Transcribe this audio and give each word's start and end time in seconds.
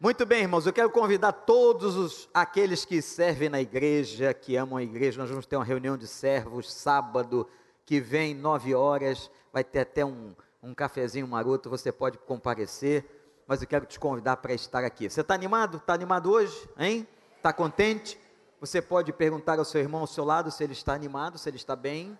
Muito 0.00 0.24
bem, 0.24 0.42
irmãos, 0.42 0.64
eu 0.64 0.72
quero 0.72 0.88
convidar 0.90 1.32
todos 1.32 1.96
os, 1.96 2.28
aqueles 2.32 2.84
que 2.84 3.02
servem 3.02 3.48
na 3.48 3.60
igreja, 3.60 4.32
que 4.32 4.54
amam 4.54 4.76
a 4.76 4.82
igreja. 4.84 5.20
Nós 5.20 5.28
vamos 5.28 5.44
ter 5.44 5.56
uma 5.56 5.64
reunião 5.64 5.96
de 5.96 6.06
servos 6.06 6.72
sábado 6.72 7.48
que 7.84 7.98
vem, 7.98 8.32
nove 8.32 8.76
horas. 8.76 9.28
Vai 9.52 9.64
ter 9.64 9.80
até 9.80 10.04
um, 10.04 10.36
um 10.62 10.72
cafezinho 10.72 11.26
maroto, 11.26 11.68
você 11.68 11.90
pode 11.90 12.16
comparecer. 12.16 13.04
Mas 13.44 13.60
eu 13.60 13.66
quero 13.66 13.86
te 13.86 13.98
convidar 13.98 14.36
para 14.36 14.54
estar 14.54 14.84
aqui. 14.84 15.10
Você 15.10 15.20
está 15.20 15.34
animado? 15.34 15.78
Está 15.78 15.94
animado 15.94 16.30
hoje? 16.30 16.70
Hein? 16.78 17.04
Está 17.36 17.52
contente? 17.52 18.20
Você 18.60 18.80
pode 18.80 19.12
perguntar 19.12 19.58
ao 19.58 19.64
seu 19.64 19.80
irmão 19.80 20.02
ao 20.02 20.06
seu 20.06 20.24
lado 20.24 20.48
se 20.52 20.62
ele 20.62 20.74
está 20.74 20.94
animado, 20.94 21.38
se 21.38 21.50
ele 21.50 21.56
está 21.56 21.74
bem. 21.74 22.16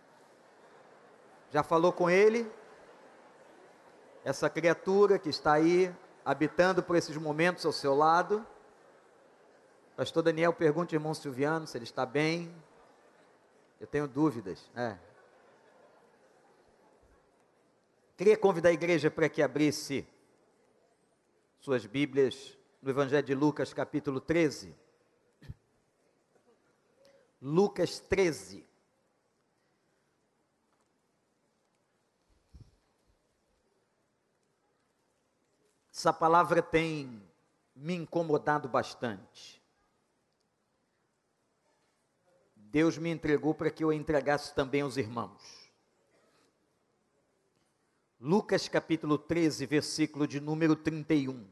Já 1.52 1.62
falou 1.62 1.92
com 1.92 2.10
ele? 2.10 2.50
Essa 4.24 4.50
criatura 4.50 5.16
que 5.16 5.28
está 5.28 5.52
aí 5.52 5.94
habitando 6.28 6.82
por 6.82 6.94
esses 6.94 7.16
momentos 7.16 7.64
ao 7.64 7.72
seu 7.72 7.94
lado. 7.94 8.46
Pastor 9.96 10.22
Daniel 10.22 10.52
pergunta 10.52 10.94
ao 10.94 11.00
irmão 11.00 11.14
Silviano 11.14 11.66
se 11.66 11.78
ele 11.78 11.84
está 11.84 12.04
bem. 12.04 12.54
Eu 13.80 13.86
tenho 13.86 14.06
dúvidas. 14.06 14.70
É. 14.76 14.98
Queria 18.14 18.36
convidar 18.36 18.68
a 18.68 18.72
igreja 18.72 19.10
para 19.10 19.26
que 19.26 19.40
abrisse 19.40 20.06
suas 21.60 21.86
Bíblias 21.86 22.58
no 22.82 22.90
Evangelho 22.90 23.26
de 23.26 23.34
Lucas, 23.34 23.72
capítulo 23.72 24.20
13. 24.20 24.76
Lucas 27.40 28.00
13. 28.00 28.67
Essa 35.98 36.12
palavra 36.12 36.62
tem 36.62 37.20
me 37.74 37.92
incomodado 37.92 38.68
bastante. 38.68 39.60
Deus 42.54 42.96
me 42.96 43.10
entregou 43.10 43.52
para 43.52 43.68
que 43.68 43.82
eu 43.82 43.92
entregasse 43.92 44.54
também 44.54 44.82
aos 44.82 44.96
irmãos. 44.96 45.42
Lucas 48.20 48.68
capítulo 48.68 49.18
13, 49.18 49.66
versículo 49.66 50.28
de 50.28 50.38
número 50.38 50.76
31. 50.76 51.44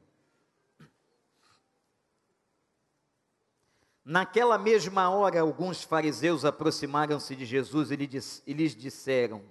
Naquela 4.05 4.57
mesma 4.57 5.11
hora, 5.11 5.41
alguns 5.41 5.83
fariseus 5.83 6.45
aproximaram-se 6.45 7.35
de 7.35 7.45
Jesus 7.45 7.91
e 7.91 8.53
lhes 8.53 8.77
disseram: 8.77 9.43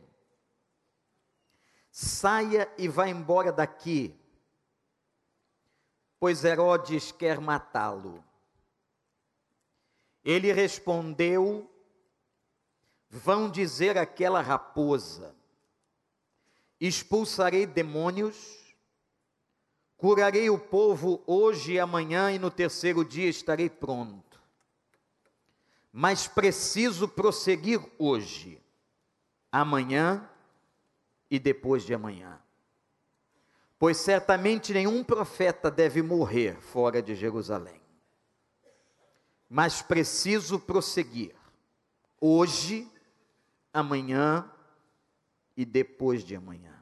Saia 1.91 2.73
e 2.77 2.87
vá 2.87 3.09
embora 3.09 3.51
daqui 3.51 4.17
pois 6.25 6.43
Herodes 6.43 7.11
quer 7.11 7.39
matá-lo. 7.39 8.25
Ele 10.23 10.51
respondeu: 10.51 11.69
Vão 13.07 13.47
dizer 13.47 13.95
àquela 13.95 14.41
raposa: 14.41 15.35
Expulsarei 16.81 17.67
demônios, 17.67 18.75
curarei 19.95 20.49
o 20.49 20.57
povo 20.57 21.23
hoje 21.27 21.73
e 21.73 21.79
amanhã, 21.79 22.31
e 22.31 22.39
no 22.39 22.49
terceiro 22.49 23.05
dia 23.05 23.29
estarei 23.29 23.69
pronto. 23.69 24.41
Mas 25.93 26.27
preciso 26.27 27.07
prosseguir 27.07 27.79
hoje, 27.99 28.59
amanhã 29.51 30.27
e 31.29 31.37
depois 31.37 31.83
de 31.83 31.93
amanhã 31.93 32.41
pois 33.77 33.97
certamente 33.97 34.73
nenhum 34.73 35.03
profeta 35.03 35.69
deve 35.69 36.01
morrer 36.01 36.59
fora 36.61 37.01
de 37.01 37.15
Jerusalém. 37.15 37.81
Mas 39.49 39.81
preciso 39.81 40.59
prosseguir, 40.59 41.35
hoje, 42.19 42.89
amanhã 43.73 44.49
e 45.55 45.65
depois 45.65 46.23
de 46.23 46.35
amanhã. 46.35 46.73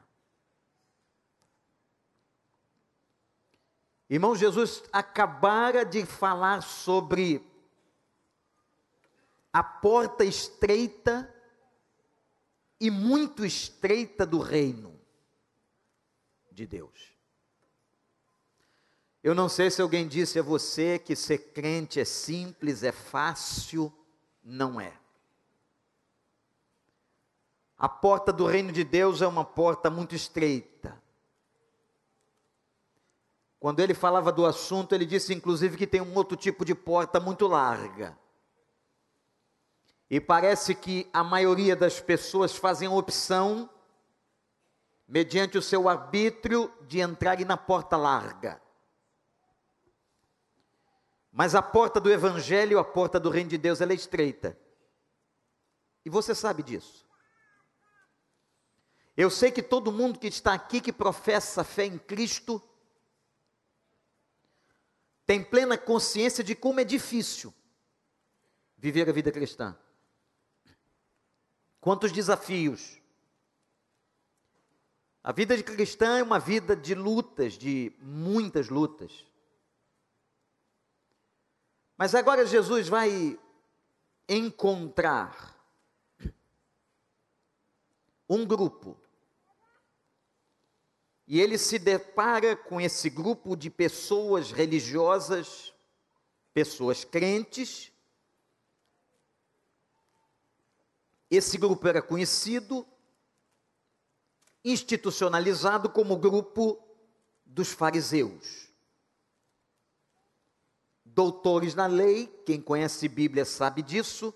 Irmão, 4.08 4.36
Jesus 4.36 4.84
acabara 4.92 5.84
de 5.84 6.06
falar 6.06 6.62
sobre 6.62 7.44
a 9.52 9.62
porta 9.62 10.24
estreita 10.24 11.32
e 12.80 12.90
muito 12.90 13.44
estreita 13.44 14.26
do 14.26 14.38
reino 14.38 14.93
de 16.54 16.66
Deus. 16.66 17.12
Eu 19.22 19.34
não 19.34 19.48
sei 19.48 19.70
se 19.70 19.82
alguém 19.82 20.06
disse 20.06 20.38
a 20.38 20.42
você 20.42 20.98
que 20.98 21.16
ser 21.16 21.52
crente 21.52 21.98
é 21.98 22.04
simples, 22.04 22.82
é 22.82 22.92
fácil, 22.92 23.92
não 24.42 24.80
é. 24.80 24.92
A 27.76 27.88
porta 27.88 28.32
do 28.32 28.46
reino 28.46 28.70
de 28.70 28.84
Deus 28.84 29.20
é 29.20 29.26
uma 29.26 29.44
porta 29.44 29.90
muito 29.90 30.14
estreita. 30.14 31.02
Quando 33.58 33.80
ele 33.80 33.94
falava 33.94 34.30
do 34.30 34.44
assunto, 34.44 34.94
ele 34.94 35.06
disse 35.06 35.32
inclusive 35.34 35.76
que 35.76 35.86
tem 35.86 36.00
um 36.00 36.14
outro 36.14 36.36
tipo 36.36 36.64
de 36.64 36.74
porta 36.74 37.18
muito 37.18 37.46
larga. 37.46 38.16
E 40.08 40.20
parece 40.20 40.74
que 40.74 41.08
a 41.12 41.24
maioria 41.24 41.74
das 41.74 41.98
pessoas 41.98 42.54
fazem 42.54 42.86
a 42.86 42.92
opção 42.92 43.70
mediante 45.14 45.56
o 45.56 45.62
seu 45.62 45.88
arbítrio, 45.88 46.76
de 46.88 46.98
entrar 46.98 47.38
na 47.44 47.56
porta 47.56 47.96
larga. 47.96 48.60
Mas 51.30 51.54
a 51.54 51.62
porta 51.62 52.00
do 52.00 52.10
Evangelho, 52.10 52.80
a 52.80 52.84
porta 52.84 53.20
do 53.20 53.30
Reino 53.30 53.50
de 53.50 53.56
Deus, 53.56 53.80
ela 53.80 53.92
é 53.92 53.94
estreita. 53.94 54.58
E 56.04 56.10
você 56.10 56.34
sabe 56.34 56.64
disso. 56.64 57.06
Eu 59.16 59.30
sei 59.30 59.52
que 59.52 59.62
todo 59.62 59.92
mundo 59.92 60.18
que 60.18 60.26
está 60.26 60.52
aqui, 60.52 60.80
que 60.80 60.92
professa 60.92 61.62
fé 61.62 61.84
em 61.84 61.96
Cristo, 61.96 62.60
tem 65.24 65.44
plena 65.44 65.78
consciência 65.78 66.42
de 66.42 66.56
como 66.56 66.80
é 66.80 66.84
difícil 66.84 67.54
viver 68.76 69.08
a 69.08 69.12
vida 69.12 69.30
cristã. 69.30 69.78
Quantos 71.80 72.10
desafios, 72.10 73.00
a 75.24 75.32
vida 75.32 75.56
de 75.56 75.62
cristã 75.62 76.18
é 76.18 76.22
uma 76.22 76.38
vida 76.38 76.76
de 76.76 76.94
lutas, 76.94 77.54
de 77.54 77.90
muitas 77.98 78.68
lutas. 78.68 79.24
Mas 81.96 82.14
agora 82.14 82.44
Jesus 82.44 82.88
vai 82.88 83.40
encontrar 84.28 85.58
um 88.28 88.44
grupo. 88.44 88.98
E 91.26 91.40
ele 91.40 91.56
se 91.56 91.78
depara 91.78 92.54
com 92.54 92.78
esse 92.78 93.08
grupo 93.08 93.56
de 93.56 93.70
pessoas 93.70 94.52
religiosas, 94.52 95.72
pessoas 96.52 97.02
crentes. 97.02 97.90
Esse 101.30 101.56
grupo 101.56 101.88
era 101.88 102.02
conhecido 102.02 102.86
institucionalizado 104.64 105.90
como 105.90 106.16
grupo 106.16 106.82
dos 107.44 107.72
fariseus. 107.72 108.72
Doutores 111.04 111.74
na 111.74 111.86
lei, 111.86 112.26
quem 112.46 112.60
conhece 112.60 113.08
Bíblia 113.08 113.44
sabe 113.44 113.82
disso. 113.82 114.34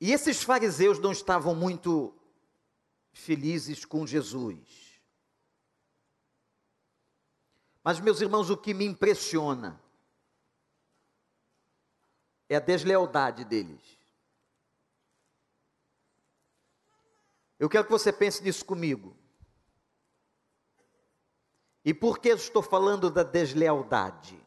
E 0.00 0.12
esses 0.12 0.42
fariseus 0.42 0.98
não 0.98 1.12
estavam 1.12 1.54
muito 1.54 2.14
felizes 3.12 3.84
com 3.84 4.06
Jesus. 4.06 4.98
Mas, 7.84 8.00
meus 8.00 8.20
irmãos, 8.20 8.50
o 8.50 8.56
que 8.56 8.72
me 8.72 8.84
impressiona 8.84 9.80
é 12.48 12.56
a 12.56 12.60
deslealdade 12.60 13.44
deles. 13.44 13.99
Eu 17.60 17.68
quero 17.68 17.84
que 17.84 17.90
você 17.90 18.10
pense 18.10 18.42
nisso 18.42 18.64
comigo. 18.64 19.14
E 21.84 21.92
por 21.92 22.18
que 22.18 22.30
eu 22.30 22.36
estou 22.36 22.62
falando 22.62 23.10
da 23.10 23.22
deslealdade 23.22 24.40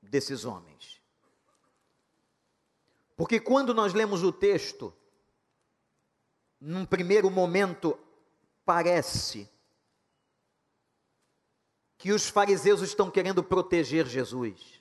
desses 0.00 0.46
homens? 0.46 1.02
Porque 3.14 3.38
quando 3.38 3.74
nós 3.74 3.92
lemos 3.92 4.22
o 4.22 4.32
texto, 4.32 4.90
num 6.58 6.86
primeiro 6.86 7.30
momento, 7.30 7.98
parece 8.64 9.46
que 11.98 12.10
os 12.10 12.26
fariseus 12.26 12.80
estão 12.80 13.10
querendo 13.10 13.44
proteger 13.44 14.06
Jesus. 14.06 14.80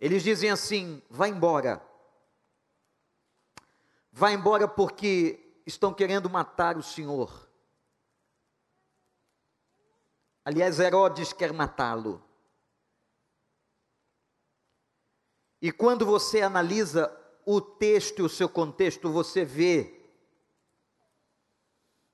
Eles 0.00 0.22
dizem 0.22 0.50
assim: 0.50 1.02
vá 1.10 1.26
embora, 1.26 1.84
Vá 4.18 4.32
embora 4.32 4.66
porque 4.66 5.60
estão 5.66 5.92
querendo 5.92 6.30
matar 6.30 6.78
o 6.78 6.82
Senhor. 6.82 7.46
Aliás, 10.42 10.80
Herodes 10.80 11.34
quer 11.34 11.52
matá-lo. 11.52 12.24
E 15.60 15.70
quando 15.70 16.06
você 16.06 16.40
analisa 16.40 17.14
o 17.44 17.60
texto 17.60 18.20
e 18.20 18.22
o 18.22 18.28
seu 18.30 18.48
contexto, 18.48 19.12
você 19.12 19.44
vê 19.44 20.00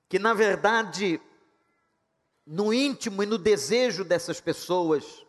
que, 0.09 0.19
na 0.19 0.33
verdade, 0.33 1.21
no 2.45 2.73
íntimo 2.73 3.23
e 3.23 3.25
no 3.25 3.37
desejo 3.37 4.03
dessas 4.03 4.41
pessoas, 4.41 5.25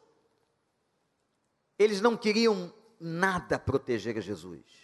eles 1.79 2.01
não 2.01 2.17
queriam 2.17 2.75
nada 2.99 3.61
proteger 3.61 4.21
Jesus. 4.21 4.84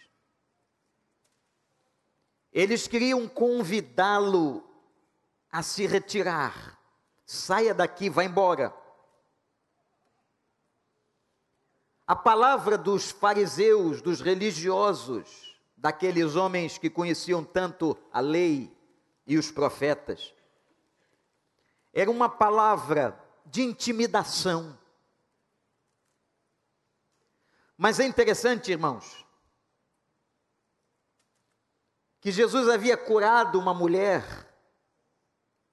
Eles 2.51 2.87
queriam 2.87 3.27
convidá-lo 3.27 4.63
a 5.51 5.63
se 5.63 5.85
retirar. 5.85 6.79
Saia 7.25 7.73
daqui, 7.73 8.09
vá 8.09 8.23
embora. 8.23 8.75
A 12.05 12.15
palavra 12.15 12.77
dos 12.77 13.09
fariseus, 13.09 14.01
dos 14.01 14.19
religiosos, 14.19 15.57
daqueles 15.77 16.35
homens 16.35 16.77
que 16.77 16.89
conheciam 16.89 17.43
tanto 17.43 17.97
a 18.11 18.19
lei 18.19 18.75
e 19.25 19.37
os 19.37 19.49
profetas, 19.49 20.33
era 21.93 22.11
uma 22.11 22.27
palavra 22.27 23.17
de 23.45 23.61
intimidação. 23.61 24.77
Mas 27.77 27.99
é 27.99 28.05
interessante, 28.05 28.71
irmãos, 28.71 29.20
que 32.21 32.31
Jesus 32.31 32.69
havia 32.69 32.95
curado 32.95 33.59
uma 33.59 33.73
mulher, 33.73 34.23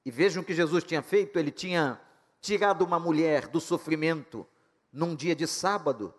e 0.03 0.11
vejam 0.11 0.43
o 0.43 0.47
que 0.47 0.55
Jesus 0.55 0.83
tinha 0.83 1.03
feito: 1.03 1.39
ele 1.39 1.51
tinha 1.51 2.01
tirado 2.41 2.83
uma 2.83 2.99
mulher 2.99 3.49
do 3.49 3.61
sofrimento 3.61 4.49
num 4.91 5.15
dia 5.15 5.37
de 5.37 5.47
sábado, 5.47 6.15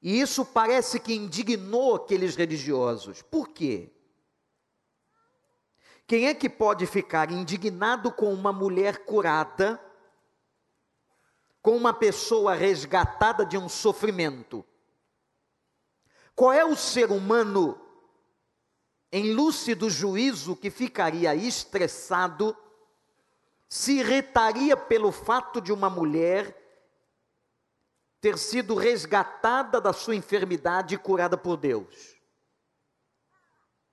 e 0.00 0.20
isso 0.20 0.44
parece 0.44 1.00
que 1.00 1.12
indignou 1.12 1.96
aqueles 1.96 2.36
religiosos. 2.36 3.20
Por 3.20 3.48
quê? 3.48 3.90
Quem 6.06 6.28
é 6.28 6.34
que 6.34 6.48
pode 6.48 6.86
ficar 6.86 7.32
indignado 7.32 8.12
com 8.12 8.32
uma 8.32 8.52
mulher 8.52 9.04
curada, 9.04 9.78
com 11.60 11.76
uma 11.76 11.92
pessoa 11.92 12.54
resgatada 12.54 13.44
de 13.44 13.58
um 13.58 13.68
sofrimento? 13.68 14.64
Qual 16.32 16.52
é 16.52 16.64
o 16.64 16.76
ser 16.76 17.10
humano 17.10 17.87
em 19.10 19.32
lúcido 19.32 19.88
juízo 19.88 20.54
que 20.54 20.70
ficaria 20.70 21.34
estressado, 21.34 22.56
se 23.68 23.98
irritaria 23.98 24.76
pelo 24.76 25.10
fato 25.10 25.60
de 25.60 25.72
uma 25.72 25.88
mulher 25.88 26.56
ter 28.20 28.36
sido 28.36 28.74
resgatada 28.74 29.80
da 29.80 29.92
sua 29.92 30.14
enfermidade 30.14 30.94
e 30.94 30.98
curada 30.98 31.36
por 31.36 31.56
Deus. 31.56 32.16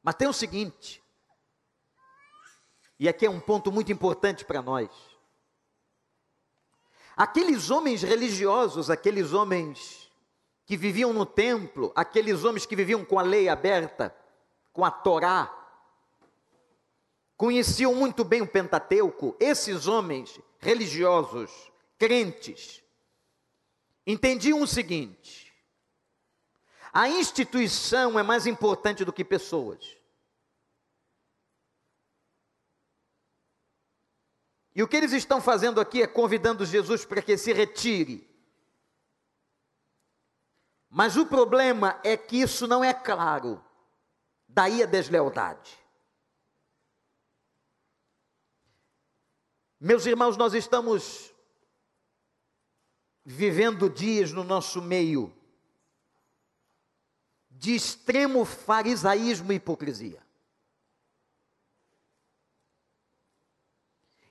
Mas 0.01 0.15
tem 0.15 0.27
o 0.27 0.33
seguinte, 0.33 1.03
e 3.00 3.09
aqui 3.09 3.25
é 3.25 3.29
um 3.29 3.39
ponto 3.39 3.71
muito 3.71 3.91
importante 3.91 4.45
para 4.45 4.61
nós. 4.61 4.89
Aqueles 7.15 7.69
homens 7.69 8.03
religiosos, 8.03 8.89
aqueles 8.89 9.33
homens 9.33 10.11
que 10.65 10.75
viviam 10.75 11.13
no 11.13 11.25
templo, 11.25 11.91
aqueles 11.95 12.44
homens 12.44 12.65
que 12.65 12.75
viviam 12.75 13.06
com 13.06 13.19
a 13.19 13.21
lei 13.21 13.47
aberta, 13.47 14.15
com 14.75 14.83
a 14.83 14.92
Torá, 14.92 15.50
conheciam 17.38 17.95
muito 17.95 18.25
bem 18.25 18.42
o 18.42 18.48
Pentateuco, 18.48 19.33
esses 19.39 19.88
homens 19.88 20.38
religiosos, 20.60 21.72
crentes, 21.98 22.83
entendiam 24.06 24.62
o 24.62 24.68
seguinte: 24.68 25.54
a 26.92 27.07
instituição 27.07 28.19
é 28.19 28.24
mais 28.24 28.45
importante 28.45 29.06
do 29.06 29.13
que 29.13 29.24
pessoas. 29.24 29.95
E 34.75 34.83
o 34.83 34.88
que 34.89 34.98
eles 34.98 35.13
estão 35.13 35.39
fazendo 35.39 35.80
aqui 35.80 36.01
é 36.01 36.07
convidando 36.07 36.66
Jesus 36.66 37.06
para 37.06 37.21
que 37.21 37.38
se 37.38 37.54
retire. 37.54 38.30
Mas 40.89 41.16
o 41.16 41.25
problema 41.25 41.98
é 42.04 42.18
que 42.18 42.42
isso 42.42 42.68
não 42.68 42.83
é 42.83 42.94
claro. 42.94 43.64
Daí 44.56 44.81
a 44.81 44.86
deslealdade. 44.86 45.78
Meus 49.78 50.06
irmãos, 50.06 50.38
nós 50.38 50.54
estamos 50.54 51.34
vivendo 53.25 53.90
dias 53.90 54.31
no 54.31 54.46
nosso 54.46 54.81
meio 54.81 55.36
de 57.52 57.75
extremo 57.75 58.46
farisaísmo 58.46 59.52
e 59.52 59.56
hipocrisia. 59.56 60.25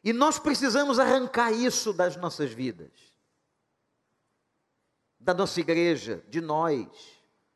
E 0.03 0.11
nós 0.11 0.39
precisamos 0.39 0.99
arrancar 0.99 1.53
isso 1.53 1.93
das 1.93 2.17
nossas 2.17 2.51
vidas, 2.51 2.93
da 5.21 5.35
nossa 5.35 5.61
igreja, 5.61 6.25
de 6.31 6.41
nós, 6.41 6.89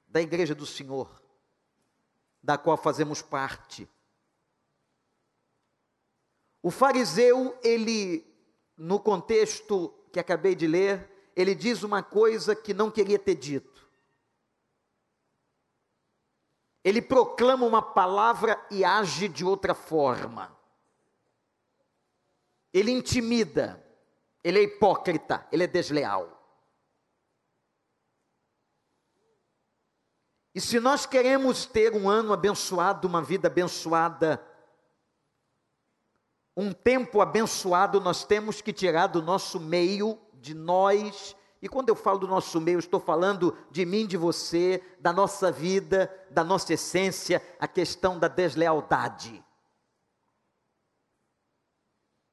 da 0.06 0.20
igreja 0.20 0.54
do 0.54 0.66
Senhor, 0.66 1.27
da 2.42 2.56
qual 2.56 2.76
fazemos 2.76 3.22
parte. 3.22 3.88
O 6.62 6.70
fariseu, 6.70 7.58
ele, 7.62 8.26
no 8.76 8.98
contexto 8.98 9.94
que 10.12 10.20
acabei 10.20 10.54
de 10.54 10.66
ler, 10.66 11.30
ele 11.36 11.54
diz 11.54 11.82
uma 11.82 12.02
coisa 12.02 12.54
que 12.54 12.74
não 12.74 12.90
queria 12.90 13.18
ter 13.18 13.36
dito. 13.36 13.88
Ele 16.82 17.02
proclama 17.02 17.66
uma 17.66 17.82
palavra 17.82 18.64
e 18.70 18.84
age 18.84 19.28
de 19.28 19.44
outra 19.44 19.74
forma. 19.74 20.56
Ele 22.72 22.90
intimida, 22.90 23.84
ele 24.42 24.58
é 24.58 24.62
hipócrita, 24.62 25.46
ele 25.50 25.64
é 25.64 25.66
desleal. 25.66 26.37
E 30.58 30.60
se 30.60 30.80
nós 30.80 31.06
queremos 31.06 31.66
ter 31.66 31.94
um 31.94 32.10
ano 32.10 32.32
abençoado, 32.32 33.06
uma 33.06 33.22
vida 33.22 33.46
abençoada, 33.46 34.44
um 36.56 36.72
tempo 36.72 37.20
abençoado, 37.20 38.00
nós 38.00 38.24
temos 38.24 38.60
que 38.60 38.72
tirar 38.72 39.06
do 39.06 39.22
nosso 39.22 39.60
meio 39.60 40.18
de 40.34 40.54
nós, 40.54 41.36
e 41.62 41.68
quando 41.68 41.90
eu 41.90 41.94
falo 41.94 42.18
do 42.18 42.26
nosso 42.26 42.60
meio, 42.60 42.80
estou 42.80 42.98
falando 42.98 43.56
de 43.70 43.86
mim, 43.86 44.04
de 44.04 44.16
você, 44.16 44.82
da 44.98 45.12
nossa 45.12 45.52
vida, 45.52 46.12
da 46.28 46.42
nossa 46.42 46.74
essência, 46.74 47.40
a 47.60 47.68
questão 47.68 48.18
da 48.18 48.26
deslealdade. 48.26 49.40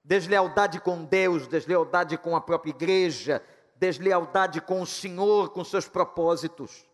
Deslealdade 0.03 0.81
com 0.81 1.05
Deus, 1.05 1.47
deslealdade 1.47 2.17
com 2.17 2.35
a 2.35 2.41
própria 2.41 2.71
igreja, 2.71 3.39
deslealdade 3.75 4.61
com 4.61 4.81
o 4.81 4.87
Senhor, 4.87 5.51
com 5.51 5.63
seus 5.63 5.87
propósitos. 5.87 6.87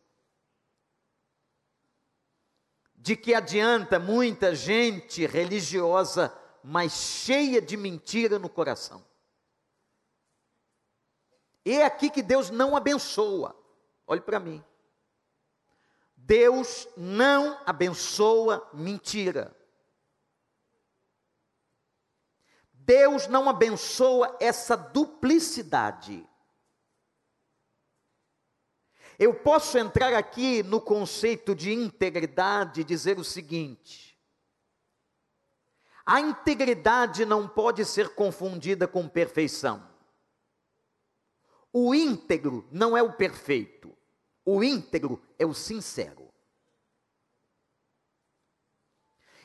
De 3.01 3.15
que 3.15 3.33
adianta 3.33 3.97
muita 3.97 4.53
gente 4.53 5.25
religiosa, 5.25 6.31
mas 6.63 6.91
cheia 6.91 7.59
de 7.59 7.75
mentira 7.75 8.37
no 8.37 8.47
coração? 8.47 9.03
é 11.65 11.83
aqui 11.83 12.11
que 12.11 12.21
Deus 12.21 12.51
não 12.51 12.75
abençoa. 12.75 13.55
Olhe 14.05 14.21
para 14.21 14.39
mim. 14.39 14.63
Deus 16.15 16.87
não 16.95 17.59
abençoa 17.65 18.69
mentira. 18.71 19.55
Deus 22.71 23.27
não 23.27 23.49
abençoa 23.49 24.37
essa 24.39 24.75
duplicidade. 24.75 26.27
Eu 29.21 29.35
posso 29.35 29.77
entrar 29.77 30.15
aqui 30.15 30.63
no 30.63 30.81
conceito 30.81 31.53
de 31.53 31.71
integridade 31.71 32.81
e 32.81 32.83
dizer 32.83 33.19
o 33.19 33.23
seguinte: 33.23 34.19
a 36.03 36.19
integridade 36.19 37.23
não 37.23 37.47
pode 37.47 37.85
ser 37.85 38.15
confundida 38.15 38.87
com 38.87 39.07
perfeição. 39.07 39.87
O 41.71 41.93
íntegro 41.93 42.67
não 42.71 42.97
é 42.97 43.03
o 43.03 43.13
perfeito, 43.13 43.95
o 44.43 44.63
íntegro 44.63 45.21
é 45.37 45.45
o 45.45 45.53
sincero. 45.53 46.27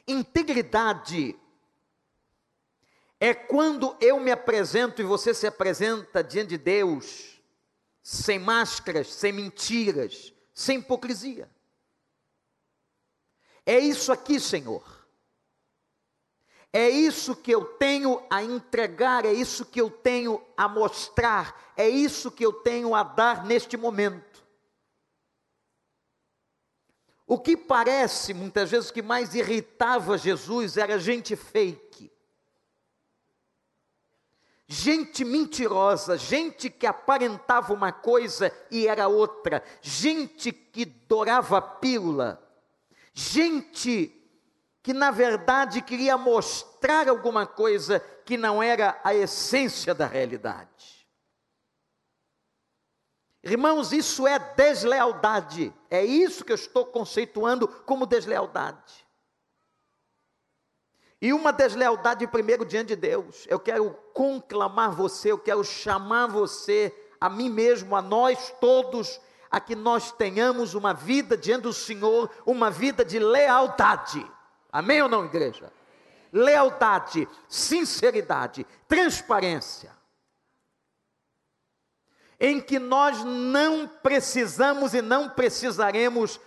Integridade 0.08 1.38
é 3.20 3.34
quando 3.34 3.94
eu 4.00 4.18
me 4.20 4.30
apresento 4.30 5.02
e 5.02 5.04
você 5.04 5.34
se 5.34 5.46
apresenta 5.46 6.24
diante 6.24 6.48
de 6.48 6.58
Deus, 6.58 7.35
sem 8.06 8.38
máscaras, 8.38 9.12
sem 9.12 9.32
mentiras, 9.32 10.32
sem 10.54 10.78
hipocrisia. 10.78 11.50
É 13.66 13.80
isso 13.80 14.12
aqui, 14.12 14.38
Senhor. 14.38 15.08
É 16.72 16.88
isso 16.88 17.34
que 17.34 17.50
eu 17.50 17.64
tenho 17.64 18.24
a 18.30 18.44
entregar, 18.44 19.24
é 19.24 19.32
isso 19.32 19.66
que 19.66 19.80
eu 19.80 19.90
tenho 19.90 20.40
a 20.56 20.68
mostrar, 20.68 21.72
é 21.76 21.88
isso 21.88 22.30
que 22.30 22.46
eu 22.46 22.52
tenho 22.52 22.94
a 22.94 23.02
dar 23.02 23.44
neste 23.44 23.76
momento. 23.76 24.46
O 27.26 27.40
que 27.40 27.56
parece 27.56 28.32
muitas 28.32 28.70
vezes 28.70 28.92
que 28.92 29.02
mais 29.02 29.34
irritava 29.34 30.16
Jesus 30.16 30.76
era 30.76 30.96
gente 30.96 31.34
fake. 31.34 32.15
Gente 34.68 35.24
mentirosa, 35.24 36.18
gente 36.18 36.68
que 36.68 36.86
aparentava 36.86 37.72
uma 37.72 37.92
coisa 37.92 38.52
e 38.70 38.88
era 38.88 39.06
outra, 39.06 39.62
gente 39.80 40.50
que 40.50 40.84
dourava 40.84 41.62
pílula, 41.62 42.42
gente 43.14 44.12
que 44.82 44.92
na 44.92 45.12
verdade 45.12 45.80
queria 45.82 46.18
mostrar 46.18 47.08
alguma 47.08 47.46
coisa 47.46 48.00
que 48.24 48.36
não 48.36 48.60
era 48.60 49.00
a 49.04 49.14
essência 49.14 49.94
da 49.94 50.06
realidade. 50.06 51.06
Irmãos, 53.42 53.92
isso 53.92 54.26
é 54.26 54.36
deslealdade. 54.38 55.72
É 55.88 56.04
isso 56.04 56.44
que 56.44 56.50
eu 56.50 56.56
estou 56.56 56.84
conceituando 56.86 57.68
como 57.68 58.04
deslealdade. 58.04 59.05
E 61.20 61.32
uma 61.32 61.52
deslealdade 61.52 62.26
primeiro 62.26 62.64
diante 62.64 62.88
de 62.88 62.96
Deus. 62.96 63.46
Eu 63.48 63.58
quero 63.58 63.90
conclamar 64.12 64.90
você, 64.90 65.32
eu 65.32 65.38
quero 65.38 65.64
chamar 65.64 66.26
você, 66.26 66.94
a 67.20 67.28
mim 67.30 67.48
mesmo, 67.48 67.96
a 67.96 68.02
nós 68.02 68.54
todos, 68.60 69.20
a 69.50 69.58
que 69.58 69.74
nós 69.74 70.12
tenhamos 70.12 70.74
uma 70.74 70.92
vida 70.92 71.36
diante 71.36 71.62
do 71.62 71.72
Senhor, 71.72 72.30
uma 72.44 72.70
vida 72.70 73.04
de 73.04 73.18
lealdade. 73.18 74.24
Amém 74.70 75.02
ou 75.02 75.08
não, 75.08 75.24
igreja? 75.24 75.72
Lealdade, 76.32 77.26
sinceridade, 77.48 78.66
transparência. 78.86 79.96
Em 82.38 82.60
que 82.60 82.78
nós 82.78 83.24
não 83.24 83.88
precisamos 83.88 84.92
e 84.92 85.00
não 85.00 85.30
precisaremos 85.30 86.38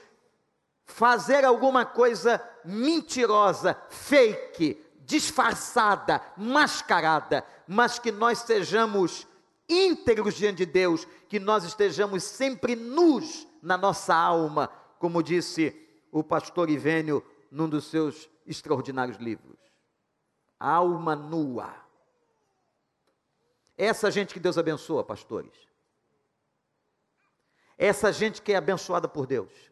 fazer 0.89 1.45
alguma 1.45 1.85
coisa 1.85 2.41
mentirosa, 2.65 3.79
fake, 3.89 4.83
disfarçada, 5.01 6.21
mascarada, 6.35 7.45
mas 7.67 7.99
que 7.99 8.11
nós 8.11 8.39
sejamos 8.39 9.27
íntegros 9.67 10.33
diante 10.33 10.57
de 10.57 10.65
Deus, 10.65 11.07
que 11.27 11.39
nós 11.39 11.63
estejamos 11.63 12.23
sempre 12.23 12.75
nus 12.75 13.47
na 13.61 13.77
nossa 13.77 14.15
alma, 14.15 14.67
como 14.97 15.21
disse 15.21 15.75
o 16.11 16.23
pastor 16.23 16.69
Ivênio 16.69 17.23
num 17.51 17.69
dos 17.69 17.85
seus 17.85 18.27
extraordinários 18.45 19.17
livros. 19.17 19.57
Alma 20.59 21.15
nua. 21.15 21.73
Essa 23.77 24.09
gente 24.09 24.33
que 24.33 24.39
Deus 24.39 24.57
abençoa, 24.57 25.03
pastores. 25.03 25.53
Essa 27.77 28.11
gente 28.11 28.41
que 28.41 28.51
é 28.51 28.57
abençoada 28.57 29.07
por 29.07 29.25
Deus. 29.25 29.68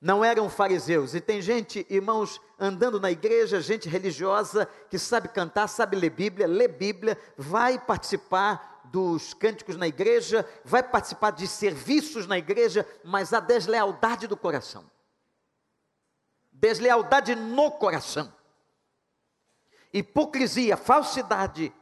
Não 0.00 0.24
eram 0.24 0.48
fariseus. 0.48 1.14
E 1.14 1.20
tem 1.20 1.42
gente, 1.42 1.86
irmãos, 1.90 2.40
andando 2.58 2.98
na 2.98 3.10
igreja, 3.10 3.60
gente 3.60 3.88
religiosa, 3.88 4.66
que 4.88 4.98
sabe 4.98 5.28
cantar, 5.28 5.68
sabe 5.68 5.96
ler 5.96 6.10
Bíblia, 6.10 6.46
lê 6.46 6.66
Bíblia, 6.66 7.18
vai 7.36 7.78
participar 7.78 8.80
dos 8.84 9.34
cânticos 9.34 9.76
na 9.76 9.86
igreja, 9.86 10.48
vai 10.64 10.82
participar 10.82 11.30
de 11.32 11.46
serviços 11.46 12.26
na 12.26 12.38
igreja, 12.38 12.86
mas 13.04 13.32
a 13.32 13.40
deslealdade 13.40 14.26
do 14.26 14.36
coração 14.36 14.84
deslealdade 16.60 17.34
no 17.34 17.70
coração, 17.70 18.32
hipocrisia, 19.92 20.76
falsidade. 20.76 21.72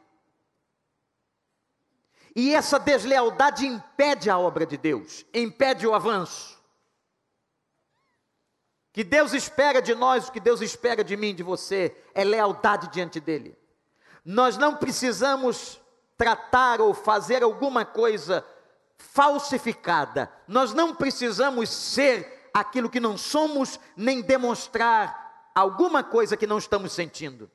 E 2.34 2.54
essa 2.54 2.78
deslealdade 2.78 3.66
impede 3.66 4.30
a 4.30 4.38
obra 4.38 4.64
de 4.64 4.76
Deus, 4.76 5.26
impede 5.34 5.86
o 5.86 5.94
avanço. 5.94 6.57
Que 8.98 9.04
Deus 9.04 9.32
espera 9.32 9.80
de 9.80 9.94
nós, 9.94 10.26
o 10.26 10.32
que 10.32 10.40
Deus 10.40 10.60
espera 10.60 11.04
de 11.04 11.16
mim, 11.16 11.32
de 11.32 11.44
você, 11.44 11.96
é 12.12 12.24
lealdade 12.24 12.88
diante 12.88 13.20
dEle. 13.20 13.56
Nós 14.24 14.56
não 14.56 14.74
precisamos 14.74 15.80
tratar 16.16 16.80
ou 16.80 16.92
fazer 16.92 17.44
alguma 17.44 17.84
coisa 17.84 18.44
falsificada, 18.96 20.28
nós 20.48 20.74
não 20.74 20.96
precisamos 20.96 21.68
ser 21.70 22.50
aquilo 22.52 22.90
que 22.90 22.98
não 22.98 23.16
somos, 23.16 23.78
nem 23.96 24.20
demonstrar 24.20 25.48
alguma 25.54 26.02
coisa 26.02 26.36
que 26.36 26.44
não 26.44 26.58
estamos 26.58 26.90
sentindo. 26.90 27.48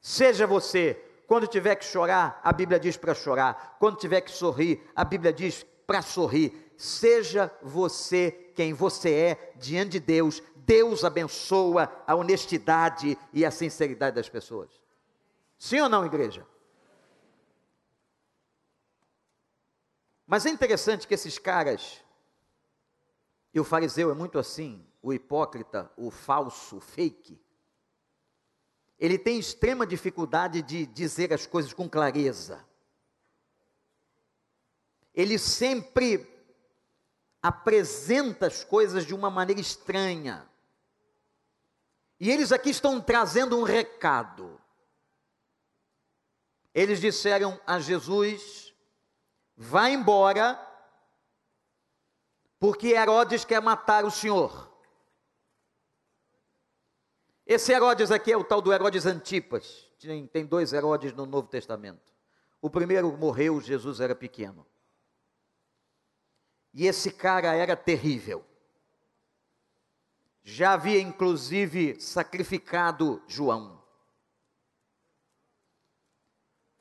Seja 0.00 0.46
você, 0.46 0.94
quando 1.26 1.46
tiver 1.46 1.74
que 1.74 1.84
chorar, 1.84 2.40
a 2.42 2.50
Bíblia 2.50 2.80
diz 2.80 2.96
para 2.96 3.12
chorar, 3.12 3.76
quando 3.78 3.98
tiver 3.98 4.22
que 4.22 4.30
sorrir, 4.30 4.90
a 4.96 5.04
Bíblia 5.04 5.34
diz 5.34 5.66
para 5.86 6.00
sorrir. 6.00 6.71
Seja 6.82 7.48
você 7.62 8.32
quem 8.56 8.72
você 8.72 9.14
é 9.14 9.52
diante 9.54 9.92
de 9.92 10.00
Deus, 10.00 10.42
Deus 10.56 11.04
abençoa 11.04 11.88
a 12.04 12.16
honestidade 12.16 13.16
e 13.32 13.44
a 13.44 13.52
sinceridade 13.52 14.16
das 14.16 14.28
pessoas. 14.28 14.68
Sim 15.56 15.78
ou 15.78 15.88
não, 15.88 16.04
igreja? 16.04 16.44
Mas 20.26 20.44
é 20.44 20.50
interessante 20.50 21.06
que 21.06 21.14
esses 21.14 21.38
caras 21.38 22.02
e 23.54 23.60
o 23.60 23.64
fariseu 23.64 24.10
é 24.10 24.14
muito 24.14 24.36
assim, 24.36 24.84
o 25.00 25.12
hipócrita, 25.12 25.88
o 25.96 26.10
falso, 26.10 26.78
o 26.78 26.80
fake. 26.80 27.40
Ele 28.98 29.18
tem 29.18 29.38
extrema 29.38 29.86
dificuldade 29.86 30.62
de 30.62 30.84
dizer 30.84 31.32
as 31.32 31.46
coisas 31.46 31.72
com 31.72 31.88
clareza. 31.88 32.66
Ele 35.14 35.38
sempre 35.38 36.31
apresenta 37.42 38.46
as 38.46 38.62
coisas 38.62 39.04
de 39.04 39.14
uma 39.14 39.30
maneira 39.30 39.60
estranha. 39.60 40.48
E 42.20 42.30
eles 42.30 42.52
aqui 42.52 42.70
estão 42.70 43.00
trazendo 43.00 43.58
um 43.58 43.64
recado. 43.64 44.60
Eles 46.72 47.00
disseram 47.00 47.60
a 47.66 47.80
Jesus: 47.80 48.72
vá 49.56 49.90
embora 49.90 50.58
porque 52.60 52.88
Herodes 52.88 53.44
quer 53.44 53.60
matar 53.60 54.04
o 54.04 54.10
Senhor. 54.10 54.70
Esse 57.44 57.72
Herodes 57.72 58.12
aqui 58.12 58.30
é 58.30 58.36
o 58.36 58.44
tal 58.44 58.62
do 58.62 58.72
Herodes 58.72 59.04
Antipas. 59.04 59.90
Tem, 60.32 60.46
dois 60.46 60.72
Herodes 60.72 61.12
no 61.12 61.26
Novo 61.26 61.48
Testamento. 61.48 62.12
O 62.60 62.70
primeiro 62.70 63.16
morreu, 63.16 63.60
Jesus 63.60 63.98
era 63.98 64.14
pequeno. 64.14 64.64
E 66.72 66.86
esse 66.86 67.10
cara 67.10 67.54
era 67.54 67.76
terrível. 67.76 68.44
Já 70.42 70.72
havia 70.72 71.00
inclusive 71.00 72.00
sacrificado 72.00 73.22
João. 73.28 73.80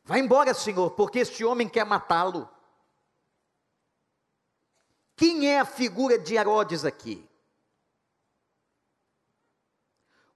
Vai 0.04 0.20
embora, 0.20 0.54
Senhor, 0.54 0.92
porque 0.92 1.20
este 1.20 1.46
homem 1.46 1.70
quer 1.70 1.86
matá-lo. 1.86 2.50
Quem 5.16 5.48
é 5.48 5.60
a 5.60 5.66
figura 5.66 6.18
de 6.18 6.36
Herodes 6.36 6.84
aqui? 6.84 7.30